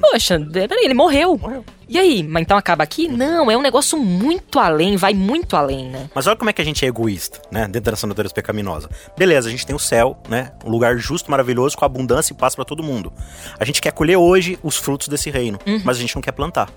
Poxa, 0.00 0.38
peraí, 0.52 0.84
ele 0.84 0.94
morreu. 0.94 1.36
Morreu. 1.38 1.64
E 1.88 1.98
aí? 1.98 2.22
Mas 2.22 2.42
então 2.42 2.56
acaba 2.56 2.82
aqui? 2.82 3.06
Não, 3.06 3.48
é 3.48 3.56
um 3.56 3.62
negócio 3.62 3.96
muito 3.98 4.58
além, 4.58 4.96
vai 4.96 5.14
muito 5.14 5.56
além, 5.56 5.88
né? 5.88 6.10
Mas 6.12 6.26
olha 6.26 6.36
como 6.36 6.50
é 6.50 6.52
que 6.52 6.60
a 6.60 6.64
gente 6.64 6.84
é 6.84 6.88
egoísta, 6.88 7.40
né? 7.50 7.68
Dentro 7.68 7.92
dessa 7.92 8.06
natureza 8.08 8.34
pecaminosa. 8.34 8.90
Beleza, 9.16 9.48
a 9.48 9.50
gente 9.50 9.64
tem 9.64 9.74
o 9.74 9.78
céu, 9.78 10.18
né? 10.28 10.50
Um 10.64 10.70
lugar 10.70 10.96
justo, 10.98 11.30
maravilhoso, 11.30 11.76
com 11.76 11.84
abundância 11.84 12.32
e 12.32 12.36
paz 12.36 12.56
pra 12.56 12.64
todo 12.64 12.82
mundo. 12.82 13.12
A 13.58 13.64
gente 13.64 13.80
quer 13.80 13.92
colher 13.92 14.16
hoje 14.16 14.58
os 14.64 14.76
frutos 14.76 15.06
desse 15.06 15.30
reino, 15.30 15.58
mas 15.84 15.96
a 15.96 16.00
gente 16.00 16.14
não 16.16 16.22
quer 16.22 16.32
plantar. 16.32 16.68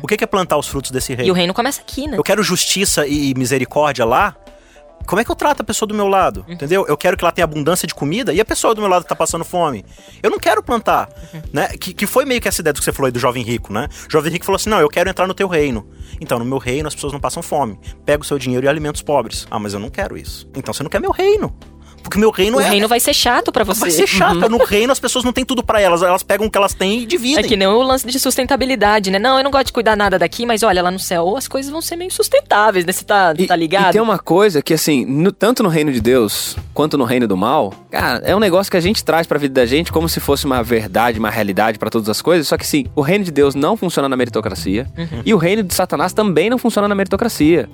O 0.00 0.06
que 0.06 0.22
é 0.22 0.26
plantar 0.26 0.56
os 0.58 0.68
frutos 0.68 0.92
desse 0.92 1.12
E 1.12 1.14
o 1.14 1.16
reino? 1.18 1.34
reino 1.34 1.54
começa 1.54 1.80
aqui, 1.80 2.06
né? 2.06 2.16
Eu 2.16 2.22
quero 2.22 2.42
justiça 2.42 3.06
e 3.06 3.34
misericórdia 3.34 4.04
lá. 4.04 4.36
Como 5.06 5.20
é 5.20 5.24
que 5.24 5.30
eu 5.30 5.34
trato 5.34 5.60
a 5.62 5.64
pessoa 5.64 5.86
do 5.88 5.94
meu 5.94 6.06
lado? 6.06 6.44
Entendeu? 6.48 6.86
Eu 6.86 6.96
quero 6.96 7.16
que 7.16 7.24
ela 7.24 7.32
tenha 7.32 7.44
abundância 7.44 7.86
de 7.86 7.94
comida 7.94 8.32
e 8.32 8.40
a 8.40 8.44
pessoa 8.44 8.74
do 8.74 8.80
meu 8.80 8.88
lado 8.88 9.04
tá 9.04 9.16
passando 9.16 9.44
fome. 9.44 9.84
Eu 10.22 10.30
não 10.30 10.38
quero 10.38 10.62
plantar, 10.62 11.08
né? 11.52 11.68
Que, 11.68 11.92
que 11.92 12.06
foi 12.06 12.24
meio 12.24 12.40
que 12.40 12.46
essa 12.46 12.60
ideia 12.60 12.72
do 12.72 12.78
que 12.78 12.84
você 12.84 12.92
falou 12.92 13.06
aí 13.06 13.12
do 13.12 13.18
jovem 13.18 13.42
rico, 13.42 13.72
né? 13.72 13.88
O 14.08 14.12
jovem 14.12 14.32
rico 14.32 14.44
falou 14.44 14.56
assim: 14.56 14.70
"Não, 14.70 14.80
eu 14.80 14.88
quero 14.88 15.10
entrar 15.10 15.26
no 15.26 15.34
teu 15.34 15.48
reino". 15.48 15.88
Então, 16.20 16.38
no 16.38 16.44
meu 16.44 16.58
reino 16.58 16.86
as 16.86 16.94
pessoas 16.94 17.12
não 17.12 17.20
passam 17.20 17.42
fome. 17.42 17.78
Pega 18.04 18.22
o 18.22 18.26
seu 18.26 18.38
dinheiro 18.38 18.66
e 18.66 18.68
alimenta 18.68 18.96
os 18.96 19.02
pobres. 19.02 19.46
Ah, 19.50 19.58
mas 19.58 19.74
eu 19.74 19.80
não 19.80 19.90
quero 19.90 20.16
isso. 20.16 20.48
Então 20.54 20.72
você 20.72 20.82
não 20.82 20.90
quer 20.90 21.00
meu 21.00 21.10
reino. 21.10 21.52
Porque 22.10 22.18
o 22.18 22.20
meu 22.20 22.30
reino 22.30 22.56
O 22.58 22.60
é 22.60 22.68
reino 22.68 22.88
vai 22.88 22.98
ser 22.98 23.14
chato 23.14 23.52
pra 23.52 23.62
você. 23.62 23.80
vai 23.80 23.90
ser 23.90 24.06
chato. 24.06 24.34
Uhum. 24.42 24.48
No 24.48 24.58
reino 24.64 24.92
as 24.92 24.98
pessoas 24.98 25.24
não 25.24 25.32
têm 25.32 25.44
tudo 25.44 25.62
pra 25.62 25.80
elas, 25.80 26.02
elas 26.02 26.22
pegam 26.24 26.46
o 26.48 26.50
que 26.50 26.58
elas 26.58 26.74
têm 26.74 27.00
e 27.00 27.02
É 27.04 27.06
dividem. 27.06 27.44
que 27.44 27.56
nem 27.56 27.68
o 27.68 27.80
lance 27.82 28.06
de 28.06 28.18
sustentabilidade, 28.18 29.10
né? 29.10 29.18
Não, 29.18 29.38
eu 29.38 29.44
não 29.44 29.50
gosto 29.50 29.66
de 29.66 29.72
cuidar 29.72 29.96
nada 29.96 30.18
daqui, 30.18 30.44
mas 30.44 30.62
olha, 30.62 30.82
lá 30.82 30.90
no 30.90 30.98
céu 30.98 31.36
as 31.36 31.46
coisas 31.46 31.70
vão 31.70 31.80
ser 31.80 31.94
meio 31.96 32.10
sustentáveis, 32.10 32.84
né? 32.84 32.92
Você 32.92 33.04
tá, 33.04 33.32
E, 33.38 33.46
tá 33.46 33.54
ligado? 33.54 33.90
e 33.90 33.92
tem 33.92 34.00
uma 34.00 34.18
coisa 34.18 34.60
que, 34.60 34.74
assim, 34.74 35.04
no- 35.04 35.30
tanto 35.30 35.62
no 35.62 35.68
reino 35.68 35.92
de 35.92 36.00
Deus 36.00 36.56
quanto 36.74 36.98
no 36.98 37.04
reino 37.04 37.28
do 37.28 37.36
mal, 37.36 37.72
cara, 37.90 38.18
é 38.24 38.34
um 38.34 38.40
negócio 38.40 38.70
que 38.70 38.76
a 38.76 38.80
gente 38.80 39.04
traz 39.04 39.26
pra 39.26 39.38
vida 39.38 39.54
da 39.54 39.66
gente 39.66 39.92
como 39.92 40.08
se 40.08 40.18
fosse 40.18 40.44
uma 40.46 40.62
verdade, 40.62 41.18
uma 41.18 41.30
realidade 41.30 41.78
pra 41.78 41.90
todas 41.90 42.08
as 42.08 42.20
coisas. 42.20 42.48
Só 42.48 42.56
que, 42.56 42.64
assim, 42.64 42.86
o 42.96 43.02
reino 43.02 43.24
de 43.24 43.30
Deus 43.30 43.54
não 43.54 43.76
funciona 43.76 44.08
na 44.08 44.16
meritocracia 44.16 44.86
e 45.24 45.32
o 45.32 45.36
reino 45.38 45.62
de 45.62 45.72
Satanás 45.74 46.12
também 46.12 46.50
não 46.50 46.58
funciona 46.58 46.88
na 46.88 46.94
meritocracia. 46.94 47.68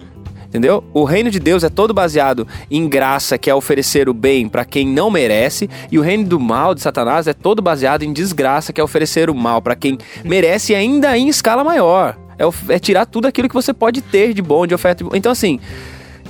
Entendeu? 0.56 0.82
O 0.94 1.04
reino 1.04 1.30
de 1.30 1.38
Deus 1.38 1.62
é 1.62 1.68
todo 1.68 1.92
baseado 1.92 2.48
em 2.70 2.88
graça, 2.88 3.36
que 3.36 3.50
é 3.50 3.54
oferecer 3.54 4.08
o 4.08 4.14
bem 4.14 4.48
pra 4.48 4.64
quem 4.64 4.88
não 4.88 5.10
merece, 5.10 5.68
e 5.92 5.98
o 5.98 6.02
reino 6.02 6.24
do 6.24 6.40
mal 6.40 6.74
de 6.74 6.80
Satanás 6.80 7.26
é 7.26 7.34
todo 7.34 7.60
baseado 7.60 8.04
em 8.04 8.12
desgraça, 8.12 8.72
que 8.72 8.80
é 8.80 8.84
oferecer 8.84 9.28
o 9.28 9.34
mal 9.34 9.60
pra 9.60 9.76
quem 9.76 9.98
merece 10.24 10.74
ainda 10.74 11.16
em 11.18 11.28
escala 11.28 11.62
maior. 11.62 12.16
É, 12.38 12.74
é 12.74 12.78
tirar 12.78 13.04
tudo 13.04 13.26
aquilo 13.26 13.50
que 13.50 13.54
você 13.54 13.74
pode 13.74 14.00
ter 14.00 14.32
de 14.32 14.40
bom, 14.40 14.66
de 14.66 14.74
oferta. 14.74 15.04
Então, 15.12 15.30
assim, 15.30 15.60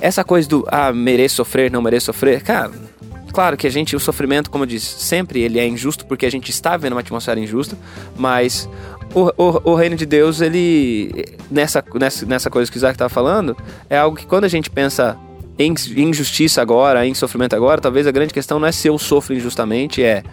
essa 0.01 0.25
coisa 0.25 0.49
do 0.49 0.67
ah, 0.67 0.91
mereço 0.91 1.37
sofrer, 1.37 1.71
não 1.71 1.81
mereço 1.81 2.07
sofrer, 2.07 2.41
cara, 2.43 2.69
claro 3.37 3.55
que 3.55 3.67
a 3.67 3.69
gente, 3.69 3.95
o 3.95 3.99
sofrimento, 3.99 4.49
como 4.49 4.63
eu 4.63 4.67
disse, 4.67 4.99
sempre 4.99 5.43
ele 5.43 5.59
é 5.59 5.67
injusto 5.67 6.07
porque 6.07 6.25
a 6.25 6.31
gente 6.31 6.49
está 6.49 6.75
vivendo 6.75 6.93
uma 6.93 7.01
atmosfera 7.01 7.39
injusta, 7.39 7.77
mas 8.17 8.67
o, 9.13 9.25
o, 9.37 9.73
o 9.73 9.75
reino 9.75 9.95
de 9.95 10.07
Deus, 10.07 10.41
ele, 10.41 11.37
nessa, 11.51 11.83
nessa, 11.93 12.25
nessa 12.25 12.49
coisa 12.49 12.71
que 12.71 12.75
o 12.75 12.79
Isaac 12.79 12.95
estava 12.95 13.09
falando, 13.09 13.55
é 13.91 13.95
algo 13.95 14.17
que 14.17 14.25
quando 14.25 14.45
a 14.45 14.47
gente 14.47 14.71
pensa 14.71 15.15
em 15.59 15.71
injustiça 15.97 16.63
agora, 16.63 17.05
em 17.05 17.13
sofrimento 17.13 17.55
agora, 17.55 17.79
talvez 17.79 18.07
a 18.07 18.11
grande 18.11 18.33
questão 18.33 18.57
não 18.57 18.67
é 18.67 18.71
se 18.71 18.87
eu 18.87 18.97
sofro 18.97 19.35
injustamente, 19.35 20.01
é 20.01 20.23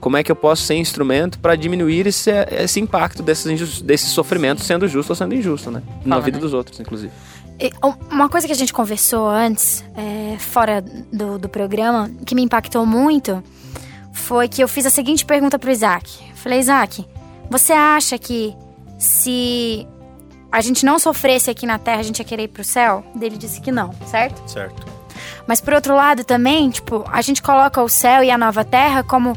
como 0.00 0.16
é 0.16 0.22
que 0.22 0.32
eu 0.32 0.36
posso 0.36 0.62
ser 0.62 0.76
instrumento 0.76 1.38
para 1.38 1.56
diminuir 1.56 2.06
esse, 2.06 2.30
esse 2.52 2.80
impacto 2.80 3.22
desses, 3.22 3.82
desses 3.82 4.08
sofrimentos, 4.08 4.64
sendo 4.64 4.88
justo 4.88 5.10
ou 5.10 5.16
sendo 5.16 5.34
injusto, 5.34 5.70
né? 5.70 5.82
Na 6.06 6.16
Fala, 6.16 6.24
vida 6.24 6.38
né? 6.38 6.42
dos 6.42 6.54
outros, 6.54 6.80
inclusive. 6.80 7.12
Uma 8.10 8.28
coisa 8.28 8.46
que 8.46 8.52
a 8.52 8.56
gente 8.56 8.72
conversou 8.72 9.28
antes, 9.28 9.84
é, 9.96 10.38
fora 10.38 10.82
do, 11.12 11.38
do 11.38 11.48
programa, 11.48 12.10
que 12.24 12.34
me 12.34 12.42
impactou 12.42 12.84
muito, 12.84 13.42
foi 14.12 14.48
que 14.48 14.62
eu 14.62 14.68
fiz 14.68 14.84
a 14.86 14.90
seguinte 14.90 15.24
pergunta 15.24 15.58
pro 15.58 15.70
Isaac. 15.70 16.12
Falei, 16.34 16.58
Isaac, 16.58 17.06
você 17.50 17.72
acha 17.72 18.18
que 18.18 18.54
se 18.98 19.86
a 20.50 20.60
gente 20.60 20.84
não 20.84 20.98
sofresse 20.98 21.50
aqui 21.50 21.66
na 21.66 21.78
Terra, 21.78 22.00
a 22.00 22.02
gente 22.02 22.18
ia 22.18 22.24
querer 22.24 22.44
ir 22.44 22.48
pro 22.48 22.64
céu? 22.64 23.04
Ele 23.20 23.36
disse 23.36 23.60
que 23.60 23.72
não, 23.72 23.92
certo? 24.06 24.48
Certo. 24.50 24.86
Mas 25.46 25.60
por 25.60 25.74
outro 25.74 25.94
lado 25.94 26.24
também, 26.24 26.70
tipo, 26.70 27.04
a 27.10 27.22
gente 27.22 27.42
coloca 27.42 27.82
o 27.82 27.88
céu 27.88 28.22
e 28.22 28.30
a 28.30 28.38
nova 28.38 28.64
terra 28.64 29.02
como 29.02 29.36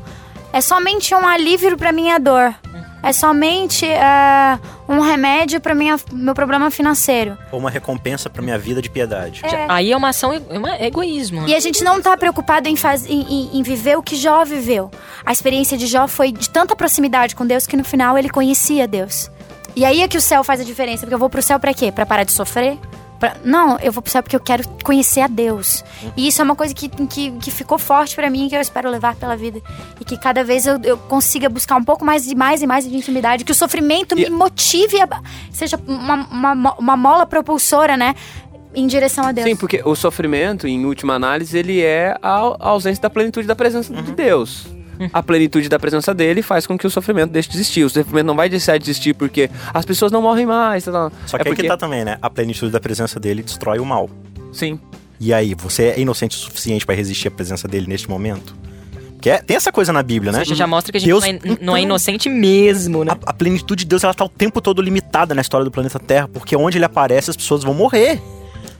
é 0.52 0.62
somente 0.62 1.14
um 1.14 1.26
alívio 1.26 1.78
pra 1.78 1.92
minha 1.92 2.20
dor. 2.20 2.54
É 3.02 3.14
somente 3.14 3.86
é, 3.86 4.60
um 4.90 5.00
remédio 5.00 5.62
para 5.62 5.76
meu 5.76 6.34
problema 6.34 6.72
financeiro. 6.72 7.38
Ou 7.52 7.60
uma 7.60 7.70
recompensa 7.70 8.30
pra 8.30 8.42
minha 8.42 8.58
vida 8.58 8.82
de 8.82 8.90
piedade. 8.90 9.42
É. 9.46 9.66
Aí 9.70 9.92
é 9.92 9.96
uma 9.96 10.10
ação, 10.10 10.34
é 10.34 10.58
uma- 10.58 10.76
é 10.76 10.88
egoísmo. 10.88 11.48
E 11.48 11.54
a 11.54 11.60
gente 11.60 11.84
não 11.84 12.02
tá 12.02 12.18
preocupado 12.18 12.68
em, 12.68 12.76
faz, 12.76 13.06
em, 13.06 13.22
em- 13.22 13.60
em 13.60 13.62
viver 13.64 13.98
o 13.98 14.02
que 14.04 14.16
Jó 14.16 14.44
viveu. 14.44 14.90
A 15.26 15.32
experiência 15.32 15.78
de 15.78 15.86
Jó 15.86 16.08
foi 16.08 16.32
de 16.32 16.50
tanta 16.50 16.76
proximidade 16.76 17.36
com 17.36 17.46
Deus 17.46 17.68
que 17.68 17.78
no 17.78 17.84
final 17.84 18.18
ele 18.18 18.30
conhecia 18.30 18.88
Deus. 18.88 19.30
E 19.76 19.86
aí 19.86 20.02
é 20.02 20.08
que 20.08 20.18
o 20.18 20.22
céu 20.22 20.44
faz 20.44 20.60
a 20.60 20.64
diferença, 20.64 21.02
porque 21.02 21.14
eu 21.14 21.20
vou 21.20 21.30
pro 21.30 21.42
céu 21.42 21.60
pra 21.60 21.74
quê? 21.74 21.92
Pra 21.92 22.06
parar 22.06 22.24
de 22.24 22.32
sofrer? 22.32 22.78
Pra- 23.20 23.36
Não, 23.44 23.78
eu 23.80 23.92
vou 23.92 24.02
pro 24.02 24.12
céu 24.12 24.24
porque 24.24 24.36
eu 24.36 24.40
quero 24.40 24.68
conhecer 24.84 25.20
a 25.22 25.28
Deus. 25.28 25.84
E 26.16 26.28
isso 26.28 26.42
é 26.42 26.44
uma 26.46 26.56
coisa 26.56 26.74
que, 26.74 26.88
que, 26.88 27.32
que 27.32 27.52
ficou 27.52 27.78
forte 27.78 28.16
pra 28.16 28.30
mim, 28.30 28.48
que 28.48 28.56
eu 28.56 28.62
espero 28.62 28.90
levar 28.90 29.16
pela 29.16 29.36
vida. 29.36 29.62
E 30.00 30.06
que 30.06 30.18
cada 30.18 30.44
vez 30.44 30.66
eu, 30.66 30.80
eu 30.84 30.98
consiga 30.98 31.50
buscar 31.50 31.76
um 31.76 31.84
pouco 31.84 32.06
mais 32.06 32.28
e 32.28 32.36
mais 32.36 32.62
e 32.62 32.68
mais 32.68 32.88
de 32.90 32.96
intimidade. 32.96 33.44
Que 33.44 33.52
o 33.52 33.56
sofrimento 33.56 34.18
E- 34.18 34.24
me 34.24 34.30
motive, 34.30 35.02
a, 35.02 35.22
seja 35.52 35.78
uma, 35.86 36.16
uma, 36.32 36.76
uma 36.80 36.96
mola 36.98 37.26
propulsora, 37.26 37.98
né? 37.98 38.16
Em 38.74 38.86
direção 38.88 39.26
a 39.26 39.32
Deus. 39.32 39.48
Sim, 39.50 39.56
porque 39.56 39.82
o 39.84 39.96
sofrimento, 39.96 40.68
em 40.68 40.86
última 40.86 41.16
análise, 41.16 41.58
ele 41.58 41.82
é 41.82 42.16
a 42.22 42.30
a 42.60 42.70
ausência 42.70 43.02
da 43.02 43.10
plenitude 43.10 43.48
da 43.48 43.56
presença 43.56 43.94
de 43.94 44.12
Deus. 44.12 44.68
A 45.14 45.24
plenitude 45.24 45.70
da 45.70 45.80
presença 45.80 46.14
dele 46.14 46.42
faz 46.42 46.66
com 46.68 46.78
que 46.78 46.86
o 46.86 46.90
sofrimento 46.90 47.32
deixe 47.32 47.50
de 47.50 47.56
existir. 47.58 47.84
O 47.84 47.90
sofrimento 47.90 48.26
não 48.26 48.36
vai 48.36 48.50
deixar 48.50 48.78
de 48.78 48.84
existir 48.86 49.14
porque 49.14 49.50
as 49.74 49.86
pessoas 49.86 50.12
não 50.12 50.22
morrem 50.22 50.46
mais. 50.46 50.84
tá, 50.86 50.92
tá. 50.92 51.12
Só 51.26 51.38
é 51.38 51.42
que 51.42 51.48
aí 51.48 51.52
porque... 51.54 51.62
que 51.64 51.68
tá 51.68 51.78
também, 51.78 52.04
né? 52.04 52.18
A 52.22 52.30
plenitude 52.30 52.72
da 52.72 52.80
presença 52.80 53.20
dele 53.20 53.42
destrói 53.44 53.80
o 53.80 53.86
mal. 53.86 54.10
Sim. 54.52 54.80
E 55.20 55.34
aí, 55.34 55.54
você 55.56 55.84
é 55.96 56.00
inocente 56.00 56.36
o 56.38 56.40
suficiente 56.40 56.86
pra 56.86 56.96
resistir 56.96 57.28
à 57.28 57.32
presença 57.32 57.68
dele 57.68 57.88
neste 57.88 58.10
momento? 58.10 58.56
Que 59.22 59.30
é- 59.30 59.38
tem 59.42 59.58
essa 59.58 59.70
coisa 59.72 59.92
na 59.92 60.02
Bíblia, 60.02 60.32
Ou 60.32 60.38
né? 60.38 60.46
seja, 60.46 60.56
já 60.56 60.66
mostra 60.66 60.92
que 60.94 60.98
a 60.98 61.02
gente 61.02 61.10
Deus- 61.10 61.24
não, 61.24 61.30
é, 61.30 61.34
não 61.34 61.52
é 61.52 61.54
então, 61.62 61.78
inocente 61.78 62.30
mesmo, 62.30 63.04
né? 63.04 63.12
A, 63.26 63.32
a 63.32 63.34
plenitude 63.34 63.84
de 63.84 63.90
Deus, 63.90 64.02
ela 64.04 64.14
tá 64.14 64.24
o 64.24 64.30
tempo 64.30 64.62
todo 64.62 64.82
limitada 64.82 65.36
na 65.36 65.42
história 65.42 65.66
do 65.66 65.72
planeta 65.72 66.00
Terra, 66.00 66.30
porque 66.30 66.56
onde 66.56 66.78
ele 66.78 66.86
aparece, 66.86 67.30
as 67.30 67.36
pessoas 67.36 67.64
vão 67.64 67.74
morrer. 67.74 68.22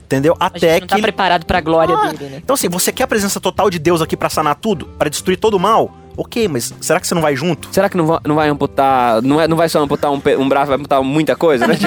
Entendeu? 0.06 0.34
A 0.40 0.46
Até 0.46 0.58
gente 0.58 0.80
não 0.80 0.80
tá 0.80 0.86
que. 0.86 0.94
ele- 0.94 1.02
preparado 1.02 1.44
pra 1.46 1.60
glória 1.60 1.94
Ah, 1.94 2.12
dele, 2.12 2.30
né? 2.30 2.40
Então, 2.42 2.54
assim, 2.54 2.68
você 2.68 2.90
quer 2.90 3.04
a 3.04 3.06
presença 3.06 3.38
total 3.38 3.70
de 3.70 3.78
Deus 3.78 4.00
aqui 4.02 4.16
pra 4.16 4.28
sanar 4.30 4.56
tudo? 4.56 4.86
Pra 4.98 5.08
destruir 5.08 5.36
todo 5.36 5.54
o 5.54 5.60
mal? 5.60 5.94
Ok, 6.20 6.48
mas 6.48 6.74
será 6.82 7.00
que 7.00 7.06
você 7.06 7.14
não 7.14 7.22
vai 7.22 7.34
junto? 7.34 7.72
Será 7.72 7.88
que 7.88 7.96
não 7.96 8.06
vai, 8.06 8.18
não 8.26 8.34
vai 8.34 8.48
amputar. 8.50 9.22
Não, 9.22 9.40
é, 9.40 9.48
não 9.48 9.56
vai 9.56 9.70
só 9.70 9.82
amputar 9.82 10.12
um, 10.12 10.20
um 10.38 10.48
braço, 10.50 10.66
vai 10.66 10.76
amputar 10.76 11.02
muita 11.02 11.34
coisa, 11.34 11.66
né? 11.66 11.78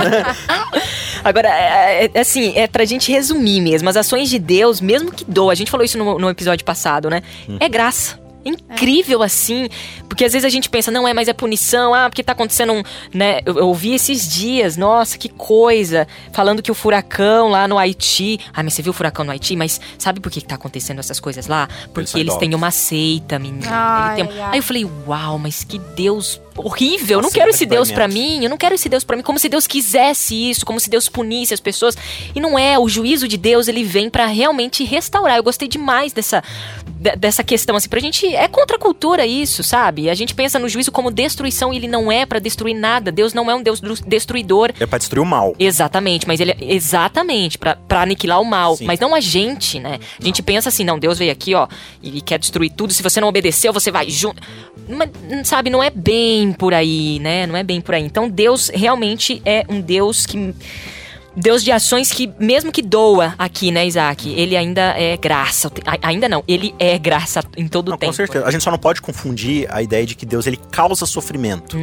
Agora, 1.23 1.47
é, 1.49 2.09
é, 2.11 2.19
assim, 2.19 2.51
é 2.55 2.65
pra 2.65 2.83
gente 2.83 3.11
resumir 3.11 3.61
mesmo. 3.61 3.87
As 3.87 3.95
ações 3.95 4.31
de 4.31 4.39
Deus, 4.39 4.81
mesmo 4.81 5.11
que 5.11 5.23
doa, 5.23 5.51
a 5.51 5.55
gente 5.55 5.69
falou 5.69 5.85
isso 5.85 5.99
no, 5.99 6.17
no 6.17 6.31
episódio 6.31 6.65
passado, 6.65 7.11
né? 7.11 7.21
É 7.59 7.69
graça 7.69 8.22
incrível 8.45 9.21
assim, 9.23 9.69
porque 10.07 10.25
às 10.25 10.33
vezes 10.33 10.45
a 10.45 10.49
gente 10.49 10.69
pensa, 10.69 10.91
não 10.91 11.07
é, 11.07 11.13
mas 11.13 11.27
é 11.27 11.33
punição, 11.33 11.93
ah, 11.93 12.09
porque 12.09 12.23
tá 12.23 12.33
acontecendo 12.33 12.73
um, 12.73 12.83
né, 13.13 13.39
eu, 13.45 13.57
eu 13.59 13.67
ouvi 13.67 13.93
esses 13.93 14.27
dias, 14.31 14.75
nossa, 14.77 15.17
que 15.17 15.29
coisa, 15.29 16.07
falando 16.31 16.61
que 16.61 16.71
o 16.71 16.73
furacão 16.75 17.49
lá 17.49 17.67
no 17.67 17.77
Haiti, 17.77 18.39
ah, 18.53 18.61
mas 18.63 18.73
você 18.73 18.81
viu 18.81 18.91
o 18.91 18.93
furacão 18.93 19.23
no 19.25 19.31
Haiti, 19.31 19.55
mas 19.55 19.79
sabe 19.97 20.19
por 20.19 20.31
que 20.31 20.41
que 20.41 20.47
tá 20.47 20.55
acontecendo 20.55 20.99
essas 20.99 21.19
coisas 21.19 21.47
lá? 21.47 21.67
Porque 21.93 22.19
eles, 22.19 22.35
têm 22.37 22.53
uma 22.55 22.71
seita, 22.71 23.39
menina. 23.39 23.67
Ai, 23.69 24.15
tem- 24.15 24.25
ai. 24.41 24.49
Aí 24.53 24.59
eu 24.59 24.63
falei, 24.63 24.85
uau, 25.07 25.37
mas 25.39 25.63
que 25.63 25.77
Deus 25.79 26.41
horrível, 26.55 27.17
eu 27.17 27.21
não 27.23 27.31
quero 27.31 27.49
esse 27.49 27.65
Deus 27.65 27.91
pra 27.91 28.05
livramento. 28.05 28.37
mim, 28.39 28.43
eu 28.43 28.49
não 28.49 28.57
quero 28.57 28.75
esse 28.75 28.87
Deus 28.87 29.03
pra 29.03 29.17
mim, 29.17 29.23
como 29.23 29.39
se 29.39 29.49
Deus 29.49 29.65
quisesse 29.65 30.35
isso, 30.51 30.63
como 30.63 30.79
se 30.79 30.87
Deus 30.87 31.09
punisse 31.09 31.51
as 31.51 31.59
pessoas. 31.59 31.97
E 32.35 32.39
não 32.39 32.59
é, 32.59 32.77
o 32.77 32.87
juízo 32.87 33.27
de 33.27 33.37
Deus, 33.37 33.67
ele 33.67 33.83
vem 33.83 34.07
pra 34.07 34.27
realmente 34.27 34.83
restaurar. 34.83 35.37
Eu 35.37 35.43
gostei 35.43 35.67
demais 35.67 36.13
dessa 36.13 36.43
de- 36.82 36.82
dessa 37.17 37.43
questão 37.43 37.75
assim, 37.75 37.89
pra 37.89 37.99
gente 37.99 38.25
é 38.33 38.47
contra 38.47 38.77
a 38.77 38.79
cultura 38.79 39.25
isso, 39.25 39.63
sabe? 39.63 40.09
A 40.09 40.13
gente 40.13 40.33
pensa 40.33 40.57
no 40.57 40.69
juízo 40.69 40.91
como 40.91 41.11
destruição 41.11 41.73
e 41.73 41.77
ele 41.77 41.87
não 41.87 42.11
é 42.11 42.25
pra 42.25 42.39
destruir 42.39 42.73
nada. 42.73 43.11
Deus 43.11 43.33
não 43.33 43.49
é 43.51 43.55
um 43.55 43.61
Deus 43.61 43.81
destruidor. 44.05 44.71
É 44.79 44.85
pra 44.85 44.97
destruir 44.97 45.21
o 45.21 45.25
mal. 45.25 45.53
Exatamente, 45.59 46.27
mas 46.27 46.39
ele 46.39 46.51
é 46.51 46.57
exatamente 46.73 47.57
pra 47.57 47.75
pra 47.75 48.01
aniquilar 48.01 48.41
o 48.41 48.45
mal, 48.45 48.75
Sim. 48.75 48.85
mas 48.85 48.99
não 48.99 49.13
a 49.13 49.19
gente, 49.19 49.79
né? 49.79 49.99
A 50.19 50.23
gente 50.23 50.41
pensa 50.41 50.69
assim, 50.69 50.83
não, 50.83 50.97
Deus 50.97 51.19
veio 51.19 51.31
aqui, 51.31 51.53
ó, 51.53 51.67
e 52.01 52.21
quer 52.21 52.39
destruir 52.39 52.71
tudo. 52.71 52.93
Se 52.93 53.03
você 53.03 53.19
não 53.19 53.27
obedeceu, 53.27 53.73
você 53.73 53.91
vai 53.91 54.09
junto. 54.09 54.41
Mas, 54.87 55.09
sabe, 55.47 55.69
não 55.69 55.83
é 55.83 55.89
bem 55.89 56.53
por 56.53 56.73
aí, 56.73 57.19
né? 57.19 57.45
Não 57.45 57.55
é 57.55 57.63
bem 57.63 57.81
por 57.81 57.95
aí. 57.95 58.03
Então 58.03 58.29
Deus 58.29 58.69
realmente 58.73 59.41
é 59.45 59.65
um 59.69 59.81
Deus 59.81 60.25
que 60.25 60.53
Deus 61.35 61.63
de 61.63 61.71
ações 61.71 62.11
que, 62.11 62.31
mesmo 62.39 62.71
que 62.71 62.81
doa 62.81 63.33
aqui, 63.39 63.71
né, 63.71 63.85
Isaac? 63.87 64.29
Ele 64.31 64.55
ainda 64.55 64.81
é 64.97 65.17
graça. 65.17 65.71
Ainda 66.01 66.29
não, 66.29 66.43
ele 66.47 66.75
é 66.77 66.97
graça 66.97 67.43
em 67.57 67.67
todo 67.67 67.89
o 67.89 67.97
tempo. 67.97 68.05
com 68.11 68.13
certeza. 68.13 68.45
A 68.45 68.51
gente 68.51 68.63
só 68.63 68.69
não 68.71 68.77
pode 68.77 69.01
confundir 69.01 69.67
a 69.73 69.81
ideia 69.81 70.05
de 70.05 70.13
que 70.15 70.25
Deus 70.25 70.45
ele 70.45 70.57
causa 70.71 71.05
sofrimento 71.05 71.75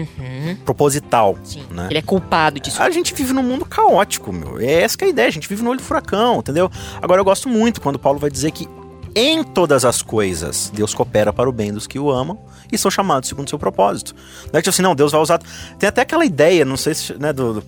proposital, 0.64 1.32
Uhum. 1.34 1.44
Sim, 1.44 1.62
né? 1.70 1.86
Ele 1.90 1.98
é 1.98 2.02
culpado 2.02 2.60
disso. 2.60 2.80
A 2.82 2.90
gente 2.90 3.12
vive 3.14 3.32
num 3.32 3.42
mundo 3.42 3.64
caótico, 3.64 4.32
meu. 4.32 4.60
É 4.60 4.82
essa 4.82 4.96
que 4.96 5.04
é 5.04 5.06
a 5.08 5.10
ideia. 5.10 5.28
A 5.28 5.32
gente 5.32 5.48
vive 5.48 5.62
no 5.62 5.70
olho 5.70 5.78
do 5.78 5.84
furacão, 5.84 6.38
entendeu? 6.38 6.70
Agora 7.00 7.20
eu 7.20 7.24
gosto 7.24 7.48
muito 7.48 7.80
quando 7.80 7.98
Paulo 7.98 8.18
vai 8.18 8.30
dizer 8.30 8.50
que 8.52 8.68
em 9.14 9.42
todas 9.42 9.84
as 9.84 10.02
coisas 10.02 10.70
Deus 10.72 10.94
coopera 10.94 11.32
para 11.32 11.48
o 11.48 11.52
bem 11.52 11.72
dos 11.72 11.86
que 11.86 11.98
o 11.98 12.10
amam 12.10 12.38
e 12.70 12.78
são 12.78 12.90
chamados 12.90 13.28
segundo 13.28 13.46
o 13.46 13.50
seu 13.50 13.58
propósito. 13.58 14.14
Não 14.52 14.58
é 14.58 14.62
que 14.62 14.62
tipo 14.62 14.70
assim, 14.70 14.82
não, 14.82 14.94
Deus 14.94 15.10
vai 15.12 15.20
usar. 15.20 15.40
Tem 15.78 15.88
até 15.88 16.02
aquela 16.02 16.24
ideia, 16.24 16.64
não 16.64 16.76
sei 16.76 16.94
se, 16.94 17.14
né, 17.18 17.32
do. 17.32 17.54
do- 17.54 17.64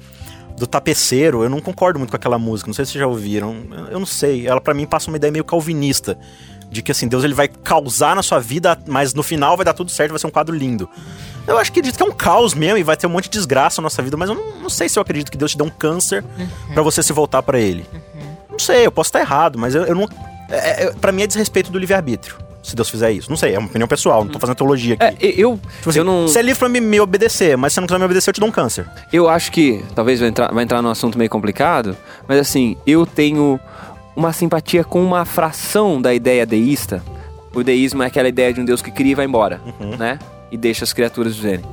do 0.63 0.67
tapeceiro, 0.69 1.43
eu 1.43 1.51
não 1.51 1.61
concordo 1.61 1.99
muito 1.99 2.11
com 2.11 2.17
aquela 2.17 2.39
música, 2.39 2.69
não 2.69 2.75
sei 2.75 2.85
se 2.85 2.93
vocês 2.93 3.01
já 3.01 3.07
ouviram, 3.09 3.57
eu- 3.91 3.99
não 3.99 4.07
sei, 4.07 4.47
ela 4.47 4.61
pra 4.61 4.73
mim 4.73 4.87
passa 4.87 5.11
uma 5.11 5.17
ideia 5.17 5.33
meio 5.33 5.45
calvinista, 5.45 6.17
de 6.71 6.83
que 6.83 6.93
assim, 6.93 7.09
Deus 7.09 7.25
ele 7.25 7.35
vai 7.35 7.49
causar 7.49 8.15
na 8.15 8.23
sua 8.23 8.39
vida, 8.39 8.79
mas 8.87 9.13
no 9.13 9.25
final 9.25 9.57
vai 9.57 9.65
dar 9.65 9.75
tudo 9.75 9.91
certo, 9.91 10.11
vai 10.11 10.21
ser 10.21 10.29
um 10.29 10.31
quadro 10.31 10.55
lindo. 10.55 10.89
Eu 11.49 11.59
acho 11.59 11.73
que 11.73 11.81
acredito 11.81 11.97
que 11.97 12.03
é 12.05 12.07
um 12.07 12.13
caos 12.15 12.55
mesmo 12.55 12.79
e 12.79 12.85
vai 12.85 12.97
ter 12.97 13.09
um 13.09 13.11
monte 13.11 13.25
de 13.25 13.31
desgraça 13.31 13.81
na 13.83 13.87
nossa 13.87 14.01
vida, 14.01 14.17
mas 14.17 14.29
eu 14.29 14.37
não, 14.37 14.61
não 14.63 14.71
sei 14.71 14.89
se 14.89 14.97
eu 14.97 15.03
acredito 15.03 15.33
que 15.33 15.37
Deus 15.37 15.51
te 15.51 15.57
dê 15.59 15.65
um 15.65 15.69
câncer 15.69 16.25
pra 16.73 16.83
você 16.83 17.03
se 17.03 17.13
voltar 17.13 17.43
pra 17.43 17.59
ele. 17.59 17.85
Não 18.49 18.59
sei, 18.61 18.87
eu 18.87 18.93
posso 18.93 19.09
estar 19.09 19.19
errado, 19.21 19.59
mas 19.59 19.75
eu, 19.75 19.83
eu 19.85 19.95
não. 19.97 20.09
É, 20.49 20.85
é, 20.85 20.91
pra 20.93 21.11
mim 21.11 21.23
é 21.23 21.27
desrespeito 21.27 21.73
do 21.73 21.79
livre-arbítrio, 21.79 22.37
se 22.63 22.77
Deus 22.77 22.89
fizer 22.89 23.11
isso. 23.11 23.29
Não 23.29 23.37
sei, 23.37 23.55
é 23.55 23.59
uma 23.59 23.69
opinião 23.69 23.89
pessoal, 23.89 24.25
não 24.25 24.31
tô 24.31 24.39
fazendo 24.39 24.57
teologia 24.57 24.95
aqui. 24.99 25.27
É, 25.27 25.35
eu, 25.37 25.59
Tipo 25.79 25.91
assim, 25.91 25.99
eu 25.99 26.05
não. 26.05 26.29
Você 26.29 26.39
é 26.39 26.43
livre 26.43 26.59
pra 26.59 26.69
me, 26.69 26.81
me 26.81 27.01
obedecer, 27.01 27.57
mas 27.57 27.73
se 27.73 27.75
você 27.75 27.81
não 27.81 27.87
quiser 27.87 27.99
me 27.99 28.05
obedecer, 28.05 28.31
eu 28.31 28.35
te 28.35 28.41
dou 28.41 28.49
um 28.49 28.53
câncer. 28.53 28.87
Eu 29.13 29.29
acho 29.29 29.51
que 29.51 29.83
talvez 29.95 30.21
vai 30.21 30.29
entrar, 30.29 30.53
vai 30.53 30.65
entrar 30.65 30.81
num 30.81 30.91
assunto 30.91 31.19
meio 31.19 31.29
complicado, 31.31 31.97
mas 32.29 32.39
assim, 32.39 32.77
eu 32.87 33.05
tenho 33.05 33.59
uma 34.15 34.33
simpatia 34.33 34.85
com 34.85 35.03
uma 35.03 35.25
fração 35.25 36.01
da 36.01 36.15
ideia 36.15 36.47
deísta. 36.47 37.03
O 37.55 37.63
deísmo 37.63 38.03
é 38.03 38.07
aquela 38.07 38.29
ideia 38.29 38.53
de 38.53 38.61
um 38.61 38.65
Deus 38.65 38.81
que 38.81 38.91
cria 38.91 39.13
e 39.13 39.15
vai 39.15 39.27
embora, 39.27 39.61
né? 39.99 40.19
E 40.51 40.57
deixa 40.57 40.85
as 40.85 40.93
criaturas 40.93 41.37
viverem. 41.37 41.65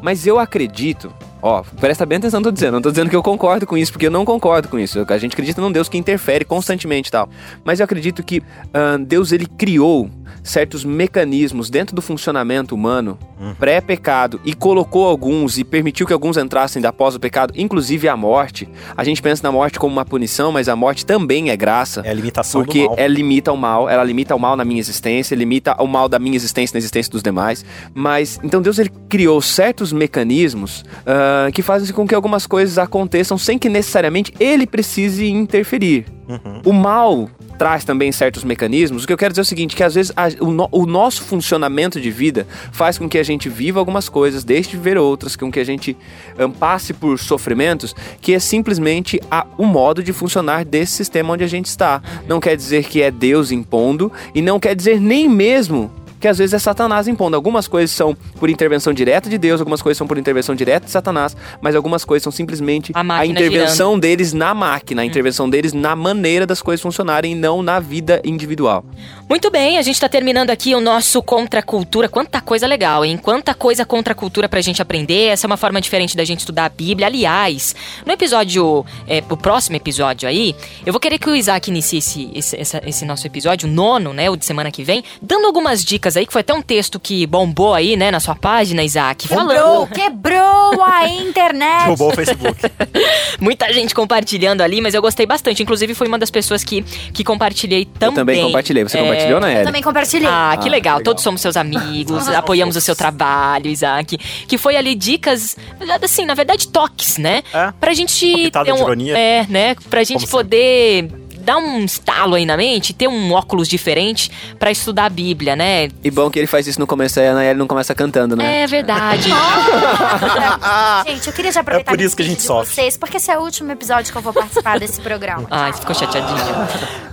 Mas 0.00 0.26
eu 0.26 0.38
acredito, 0.38 1.12
ó, 1.42 1.62
presta 1.80 2.06
bem 2.06 2.18
atenção 2.18 2.38
no 2.40 2.44
que 2.44 2.48
eu 2.48 2.52
tô 2.52 2.54
dizendo. 2.54 2.74
Não 2.74 2.82
tô 2.82 2.90
dizendo 2.90 3.10
que 3.10 3.16
eu 3.16 3.22
concordo 3.22 3.66
com 3.66 3.76
isso, 3.76 3.90
porque 3.92 4.06
eu 4.06 4.10
não 4.10 4.24
concordo 4.24 4.68
com 4.68 4.78
isso. 4.78 5.04
A 5.08 5.18
gente 5.18 5.32
acredita 5.32 5.60
num 5.60 5.72
Deus 5.72 5.88
que 5.88 5.98
interfere 5.98 6.44
constantemente 6.44 7.08
e 7.08 7.12
tal. 7.12 7.28
Mas 7.64 7.80
eu 7.80 7.84
acredito 7.84 8.22
que 8.22 8.42
ah, 8.72 8.96
Deus 9.00 9.32
ele 9.32 9.46
criou 9.46 10.08
certos 10.42 10.84
mecanismos 10.84 11.70
dentro 11.70 11.94
do 11.94 12.02
funcionamento 12.02 12.74
humano 12.74 13.18
pré-pecado 13.58 14.40
e 14.44 14.52
colocou 14.52 15.06
alguns 15.06 15.58
e 15.58 15.64
permitiu 15.64 16.06
que 16.06 16.12
alguns 16.12 16.36
entrassem 16.36 16.82
da 16.82 16.92
após 16.98 17.14
o 17.14 17.20
pecado, 17.20 17.54
inclusive 17.56 18.08
a 18.08 18.16
morte. 18.16 18.68
A 18.96 19.04
gente 19.04 19.22
pensa 19.22 19.40
na 19.44 19.52
morte 19.52 19.78
como 19.78 19.92
uma 19.92 20.04
punição, 20.04 20.50
mas 20.50 20.68
a 20.68 20.74
morte 20.74 21.06
também 21.06 21.50
é 21.50 21.56
graça. 21.56 22.02
É 22.04 22.10
a 22.10 22.14
limitação 22.14 22.60
Porque 22.60 22.82
do 22.82 22.86
mal. 22.86 22.96
ela 22.98 23.14
limita 23.14 23.52
o 23.52 23.56
mal, 23.56 23.88
ela 23.88 24.02
limita 24.02 24.34
o 24.34 24.38
mal 24.38 24.56
na 24.56 24.64
minha 24.64 24.80
existência, 24.80 25.36
limita 25.36 25.80
o 25.80 25.86
mal 25.86 26.08
da 26.08 26.18
minha 26.18 26.34
existência 26.34 26.74
na 26.74 26.78
existência 26.78 27.12
dos 27.12 27.22
demais. 27.22 27.64
Mas, 27.94 28.40
então 28.42 28.60
Deus 28.60 28.80
ele 28.80 28.90
criou 29.08 29.40
certos 29.40 29.92
mecanismos 29.92 30.84
ah, 31.06 31.50
que 31.52 31.62
fazem 31.62 31.94
com 31.94 32.04
que 32.04 32.16
algumas 32.16 32.48
coisas 32.48 32.78
aconteçam 32.78 33.38
sem 33.38 33.56
que 33.56 33.68
necessariamente 33.68 34.34
ele 34.40 34.66
precise 34.66 35.28
interferir. 35.28 36.17
Uhum. 36.28 36.60
O 36.66 36.72
mal 36.74 37.30
traz 37.58 37.84
também 37.84 38.12
certos 38.12 38.44
mecanismos. 38.44 39.02
O 39.02 39.06
que 39.06 39.12
eu 39.12 39.16
quero 39.16 39.32
dizer 39.32 39.40
é 39.40 39.42
o 39.42 39.44
seguinte, 39.46 39.74
que 39.74 39.82
às 39.82 39.94
vezes 39.94 40.12
a- 40.14 40.28
o, 40.40 40.50
no- 40.50 40.68
o 40.70 40.84
nosso 40.86 41.22
funcionamento 41.22 41.98
de 42.00 42.10
vida 42.10 42.46
faz 42.70 42.98
com 42.98 43.08
que 43.08 43.16
a 43.18 43.22
gente 43.22 43.48
viva 43.48 43.78
algumas 43.80 44.08
coisas, 44.08 44.44
deixe 44.44 44.70
de 44.70 44.76
ver 44.76 44.98
outras, 44.98 45.34
com 45.36 45.50
que 45.50 45.58
a 45.58 45.64
gente 45.64 45.96
ahn, 46.38 46.50
passe 46.50 46.92
por 46.92 47.18
sofrimentos, 47.18 47.94
que 48.20 48.34
é 48.34 48.38
simplesmente 48.38 49.18
o 49.56 49.64
modo 49.64 50.02
de 50.02 50.12
funcionar 50.12 50.64
desse 50.64 50.92
sistema 50.92 51.32
onde 51.32 51.44
a 51.44 51.48
gente 51.48 51.66
está. 51.66 52.02
Não 52.28 52.38
quer 52.40 52.56
dizer 52.56 52.84
que 52.84 53.00
é 53.00 53.10
Deus 53.10 53.50
impondo 53.50 54.12
e 54.34 54.42
não 54.42 54.60
quer 54.60 54.76
dizer 54.76 55.00
nem 55.00 55.28
mesmo 55.28 55.90
que 56.20 56.28
às 56.28 56.38
vezes 56.38 56.54
é 56.54 56.58
Satanás 56.58 57.08
impondo. 57.08 57.36
Algumas 57.36 57.68
coisas 57.68 57.90
são 57.90 58.16
por 58.38 58.50
intervenção 58.50 58.92
direta 58.92 59.28
de 59.28 59.38
Deus, 59.38 59.60
algumas 59.60 59.82
coisas 59.82 59.98
são 59.98 60.06
por 60.06 60.18
intervenção 60.18 60.54
direta 60.54 60.86
de 60.86 60.92
Satanás, 60.92 61.36
mas 61.60 61.74
algumas 61.74 62.04
coisas 62.04 62.22
são 62.22 62.32
simplesmente 62.32 62.92
A 62.94 63.02
a, 63.18 63.26
intervenção 63.26 63.98
deles 63.98 64.32
na 64.32 64.54
máquina, 64.54 65.02
a 65.02 65.04
intervenção 65.04 65.48
deles 65.48 65.72
na 65.72 65.94
maneira 65.94 66.46
das 66.46 66.62
coisas 66.62 66.82
funcionarem 66.82 67.32
e 67.32 67.34
não 67.34 67.62
na 67.62 67.80
vida 67.80 68.20
individual. 68.24 68.84
Muito 69.28 69.50
bem, 69.50 69.76
a 69.76 69.82
gente 69.82 70.00
tá 70.00 70.08
terminando 70.08 70.48
aqui 70.48 70.74
o 70.74 70.80
nosso 70.80 71.22
Contra 71.22 71.60
a 71.60 71.62
Cultura. 71.62 72.08
Quanta 72.08 72.40
coisa 72.40 72.66
legal, 72.66 73.04
hein? 73.04 73.18
Quanta 73.18 73.52
coisa 73.52 73.84
contra 73.84 74.12
a 74.14 74.16
cultura 74.16 74.48
pra 74.48 74.58
gente 74.62 74.80
aprender. 74.80 75.26
Essa 75.26 75.46
é 75.46 75.48
uma 75.48 75.58
forma 75.58 75.82
diferente 75.82 76.16
da 76.16 76.24
gente 76.24 76.40
estudar 76.40 76.64
a 76.64 76.68
Bíblia. 76.70 77.06
Aliás, 77.08 77.76
no 78.06 78.12
episódio, 78.14 78.86
é, 79.06 79.22
o 79.28 79.36
próximo 79.36 79.76
episódio 79.76 80.26
aí, 80.26 80.56
eu 80.86 80.94
vou 80.94 80.98
querer 80.98 81.18
que 81.18 81.28
o 81.28 81.36
Isaac 81.36 81.68
inicie 81.68 81.98
esse, 81.98 82.30
esse, 82.34 82.80
esse 82.86 83.04
nosso 83.04 83.26
episódio, 83.26 83.68
o 83.68 83.72
nono, 83.72 84.14
né? 84.14 84.30
O 84.30 84.36
de 84.36 84.46
semana 84.46 84.70
que 84.70 84.82
vem, 84.82 85.04
dando 85.20 85.44
algumas 85.44 85.84
dicas 85.84 86.16
aí, 86.16 86.24
que 86.24 86.32
foi 86.32 86.40
até 86.40 86.54
um 86.54 86.62
texto 86.62 86.98
que 86.98 87.26
bombou 87.26 87.74
aí, 87.74 87.98
né, 87.98 88.10
na 88.10 88.20
sua 88.20 88.34
página, 88.34 88.82
Isaac. 88.82 89.28
Quebrou, 89.28 89.46
Falando. 89.46 89.88
quebrou 89.90 90.82
a 90.82 91.06
internet. 91.20 91.86
Roubou 91.88 92.12
o 92.12 92.14
Facebook. 92.14 92.58
Muita 93.38 93.70
gente 93.74 93.94
compartilhando 93.94 94.62
ali, 94.62 94.80
mas 94.80 94.94
eu 94.94 95.02
gostei 95.02 95.26
bastante. 95.26 95.62
Inclusive, 95.62 95.94
foi 95.94 96.08
uma 96.08 96.18
das 96.18 96.30
pessoas 96.30 96.64
que, 96.64 96.80
que 97.12 97.22
compartilhei 97.22 97.84
também. 97.84 98.08
Eu 98.08 98.14
também 98.14 98.42
compartilhei. 98.42 98.84
Você 98.84 98.96
É, 98.96 99.00
compartilhou, 99.00 99.17
né, 99.26 99.32
Eu 99.32 99.40
Ellie? 99.42 99.64
também 99.64 99.82
compartilhei. 99.82 100.28
Ah, 100.28 100.56
que 100.60 100.68
Ah, 100.68 100.70
legal. 100.70 100.96
legal. 100.96 101.00
Todos 101.02 101.22
somos 101.22 101.40
seus 101.40 101.56
amigos, 101.56 102.28
apoiamos 102.28 102.76
o 102.76 102.80
seu 102.80 102.94
trabalho, 102.96 103.68
Isaac. 103.68 104.16
Que 104.46 104.56
foi 104.58 104.76
ali 104.76 104.94
dicas, 104.94 105.56
assim, 106.02 106.24
na 106.24 106.34
verdade, 106.34 106.68
toques, 106.68 107.18
né? 107.18 107.42
É. 107.52 107.72
Pra 107.80 107.92
gente. 107.94 108.50
Ter 108.50 108.72
um, 108.72 108.76
de 108.76 108.82
ironia. 108.82 109.18
É, 109.18 109.46
né? 109.48 109.76
Pra 109.90 110.04
gente 110.04 110.20
Como 110.26 110.30
poder 110.30 111.10
dar 111.40 111.56
um 111.56 111.82
estalo 111.82 112.34
aí 112.34 112.44
na 112.44 112.58
mente, 112.58 112.92
ter 112.92 113.08
um 113.08 113.32
óculos 113.32 113.66
diferente 113.68 114.30
pra 114.58 114.70
estudar 114.70 115.06
a 115.06 115.08
Bíblia, 115.08 115.56
né? 115.56 115.88
E 116.04 116.10
bom 116.10 116.28
que 116.30 116.38
ele 116.38 116.46
faz 116.46 116.66
isso 116.66 116.78
no 116.78 116.86
começo, 116.86 117.18
aí 117.18 117.26
a 117.26 117.30
Anaeli 117.30 117.58
não 117.58 117.66
começa 117.66 117.94
cantando, 117.94 118.36
né? 118.36 118.64
É 118.64 118.66
verdade. 118.66 119.30
Gente, 121.06 121.26
eu 121.26 121.32
queria 121.32 121.50
já 121.50 121.60
aproveitar 121.60 121.90
É 121.90 121.96
por 121.96 122.02
isso 122.02 122.14
que 122.14 122.22
a 122.22 122.26
gente 122.26 122.42
sofre. 122.42 122.74
vocês, 122.74 122.98
porque 122.98 123.16
esse 123.16 123.30
é 123.30 123.38
o 123.38 123.42
último 123.42 123.72
episódio 123.72 124.12
que 124.12 124.18
eu 124.18 124.22
vou 124.22 124.32
participar 124.34 124.78
desse 124.78 125.00
programa. 125.00 125.46
Ai, 125.50 125.72
ficou 125.72 125.94
chateadinho. 125.94 126.38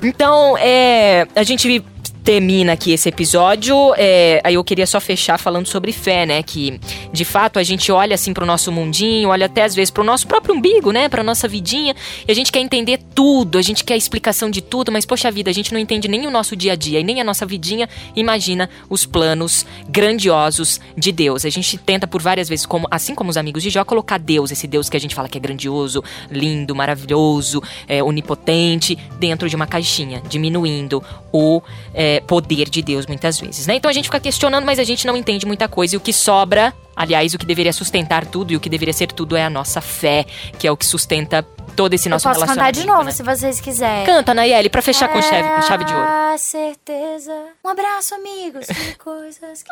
Então, 0.03 0.57
é, 0.57 1.27
a 1.33 1.43
gente 1.43 1.83
termina 2.25 2.73
aqui 2.73 2.91
esse 2.91 3.07
episódio. 3.07 3.93
é, 3.95 4.41
aí 4.43 4.55
eu 4.55 4.63
queria 4.63 4.87
só 4.87 4.99
fechar 4.99 5.37
falando 5.37 5.67
sobre 5.67 5.91
fé, 5.91 6.25
né? 6.25 6.41
Que 6.41 6.79
de 7.13 7.23
fato 7.23 7.59
a 7.59 7.63
gente 7.63 7.91
olha 7.91 8.15
assim 8.15 8.33
pro 8.33 8.45
nosso 8.47 8.71
mundinho, 8.71 9.29
olha 9.29 9.45
até 9.45 9.63
às 9.63 9.75
vezes 9.75 9.91
pro 9.91 10.03
nosso 10.03 10.25
próprio 10.25 10.55
umbigo, 10.55 10.91
né? 10.91 11.07
Pra 11.07 11.23
nossa 11.23 11.47
vidinha. 11.47 11.95
E 12.27 12.31
a 12.31 12.35
gente 12.35 12.51
quer 12.51 12.59
entender 12.59 12.99
tudo, 13.13 13.59
a 13.59 13.61
gente 13.61 13.83
quer 13.83 13.95
explicação 13.95 14.49
de 14.49 14.59
tudo, 14.59 14.91
mas 14.91 15.05
poxa 15.05 15.29
vida, 15.29 15.51
a 15.51 15.53
gente 15.53 15.71
não 15.71 15.79
entende 15.79 16.07
nem 16.07 16.25
o 16.25 16.31
nosso 16.31 16.55
dia 16.55 16.73
a 16.73 16.75
dia 16.75 16.99
e 16.99 17.03
nem 17.03 17.21
a 17.21 17.23
nossa 17.23 17.45
vidinha. 17.45 17.87
Imagina 18.15 18.69
os 18.89 19.05
planos 19.05 19.63
grandiosos 19.87 20.81
de 20.97 21.11
Deus. 21.11 21.45
A 21.45 21.49
gente 21.49 21.77
tenta 21.77 22.07
por 22.07 22.23
várias 22.23 22.49
vezes, 22.49 22.65
como, 22.65 22.87
assim 22.89 23.13
como 23.13 23.29
os 23.29 23.37
amigos 23.37 23.61
de 23.61 23.69
Jó, 23.69 23.85
colocar 23.85 24.17
Deus, 24.17 24.51
esse 24.51 24.65
Deus 24.65 24.89
que 24.89 24.97
a 24.97 24.99
gente 24.99 25.13
fala 25.13 25.29
que 25.29 25.37
é 25.37 25.41
grandioso, 25.41 26.03
lindo, 26.31 26.73
maravilhoso, 26.73 27.61
é, 27.87 28.03
onipotente, 28.03 28.97
dentro 29.19 29.47
de 29.47 29.55
uma 29.55 29.67
caixinha, 29.67 30.23
diminuindo 30.27 31.03
o 31.31 31.61
é, 31.93 32.14
poder 32.21 32.69
de 32.69 32.81
Deus 32.81 33.05
muitas 33.05 33.39
vezes, 33.39 33.67
né? 33.67 33.75
Então 33.75 33.89
a 33.89 33.93
gente 33.93 34.05
fica 34.05 34.19
questionando, 34.19 34.65
mas 34.65 34.79
a 34.79 34.83
gente 34.83 35.05
não 35.07 35.15
entende 35.15 35.45
muita 35.45 35.67
coisa 35.67 35.95
e 35.95 35.97
o 35.97 36.01
que 36.01 36.13
sobra, 36.13 36.73
aliás, 36.95 37.33
o 37.33 37.37
que 37.37 37.45
deveria 37.45 37.73
sustentar 37.73 38.25
tudo 38.25 38.51
e 38.53 38.55
o 38.55 38.59
que 38.59 38.69
deveria 38.69 38.93
ser 38.93 39.11
tudo 39.11 39.35
é 39.35 39.43
a 39.43 39.49
nossa 39.49 39.81
fé, 39.81 40.25
que 40.57 40.67
é 40.67 40.71
o 40.71 40.77
que 40.77 40.85
sustenta 40.85 41.45
todo 41.75 41.93
esse 41.93 42.07
Eu 42.07 42.11
nosso 42.11 42.27
posso 42.27 42.39
cantar 42.39 42.71
de 42.71 42.79
relacionamento, 42.79 42.87
novo, 42.87 43.03
né? 43.03 43.11
se 43.11 43.21
vocês 43.23 43.59
quiserem. 43.59 44.05
Canta, 44.05 44.33
Nayeli, 44.33 44.69
pra 44.69 44.81
fechar 44.81 45.07
com 45.09 45.21
chave, 45.21 45.47
com 45.47 45.61
chave 45.63 45.83
de 45.83 45.93
ouro. 45.93 46.05
A 46.07 46.35
certeza. 46.37 47.33
Um 47.63 47.69
abraço, 47.69 48.15
amigos. 48.15 48.65
Que 48.65 48.95
coisas 49.03 49.61
que. 49.63 49.69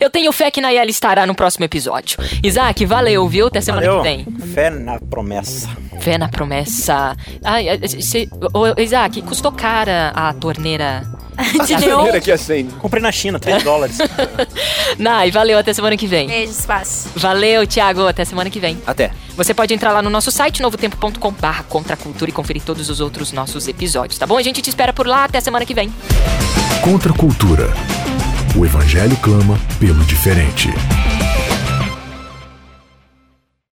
Eu 0.00 0.10
tenho 0.10 0.30
fé 0.32 0.50
que 0.50 0.60
Nayeli 0.60 0.90
estará 0.90 1.26
no 1.26 1.34
próximo 1.34 1.64
episódio. 1.64 2.18
Isaac, 2.42 2.84
valeu, 2.84 3.26
viu? 3.28 3.46
Até 3.46 3.60
semana 3.60 3.86
Valeu. 3.86 4.02
que 4.02 4.08
vem. 4.08 4.26
Fé 4.52 4.70
na 4.70 4.98
promessa. 4.98 5.68
Fé 6.00 6.18
na 6.18 6.28
promessa. 6.28 7.16
Ai, 7.44 7.66
ô, 8.52 8.80
Isaac, 8.80 9.22
custou 9.22 9.52
cara 9.52 10.12
a 10.14 10.32
torneira. 10.34 11.02
Acende. 12.34 12.72
Comprei 12.74 13.02
na 13.02 13.12
China, 13.12 13.38
3 13.38 13.62
dólares. 13.62 13.98
Nai, 14.98 15.30
valeu, 15.30 15.58
até 15.58 15.72
semana 15.72 15.96
que 15.96 16.06
vem. 16.06 16.26
Beijo, 16.26 16.52
espaço. 16.52 17.08
Valeu, 17.16 17.66
Thiago, 17.66 18.06
até 18.06 18.24
semana 18.24 18.50
que 18.50 18.60
vem. 18.60 18.80
Até. 18.86 19.10
Você 19.36 19.52
pode 19.52 19.74
entrar 19.74 19.92
lá 19.92 20.02
no 20.02 20.10
nosso 20.10 20.30
site, 20.30 20.62
novotempo.com 20.62 21.32
barra 21.32 21.64
contra 21.64 21.94
a 21.94 21.96
cultura 21.96 22.30
e 22.30 22.32
conferir 22.32 22.62
todos 22.62 22.88
os 22.88 23.00
outros 23.00 23.32
nossos 23.32 23.66
episódios, 23.66 24.18
tá 24.18 24.26
bom? 24.26 24.36
A 24.36 24.42
gente 24.42 24.62
te 24.62 24.68
espera 24.68 24.92
por 24.92 25.06
lá, 25.06 25.24
até 25.24 25.40
semana 25.40 25.66
que 25.66 25.74
vem. 25.74 25.92
Contra 26.82 27.12
a 27.12 27.16
cultura. 27.16 27.72
O 28.56 28.64
evangelho 28.64 29.16
clama 29.16 29.58
pelo 29.80 30.04
diferente. 30.04 30.68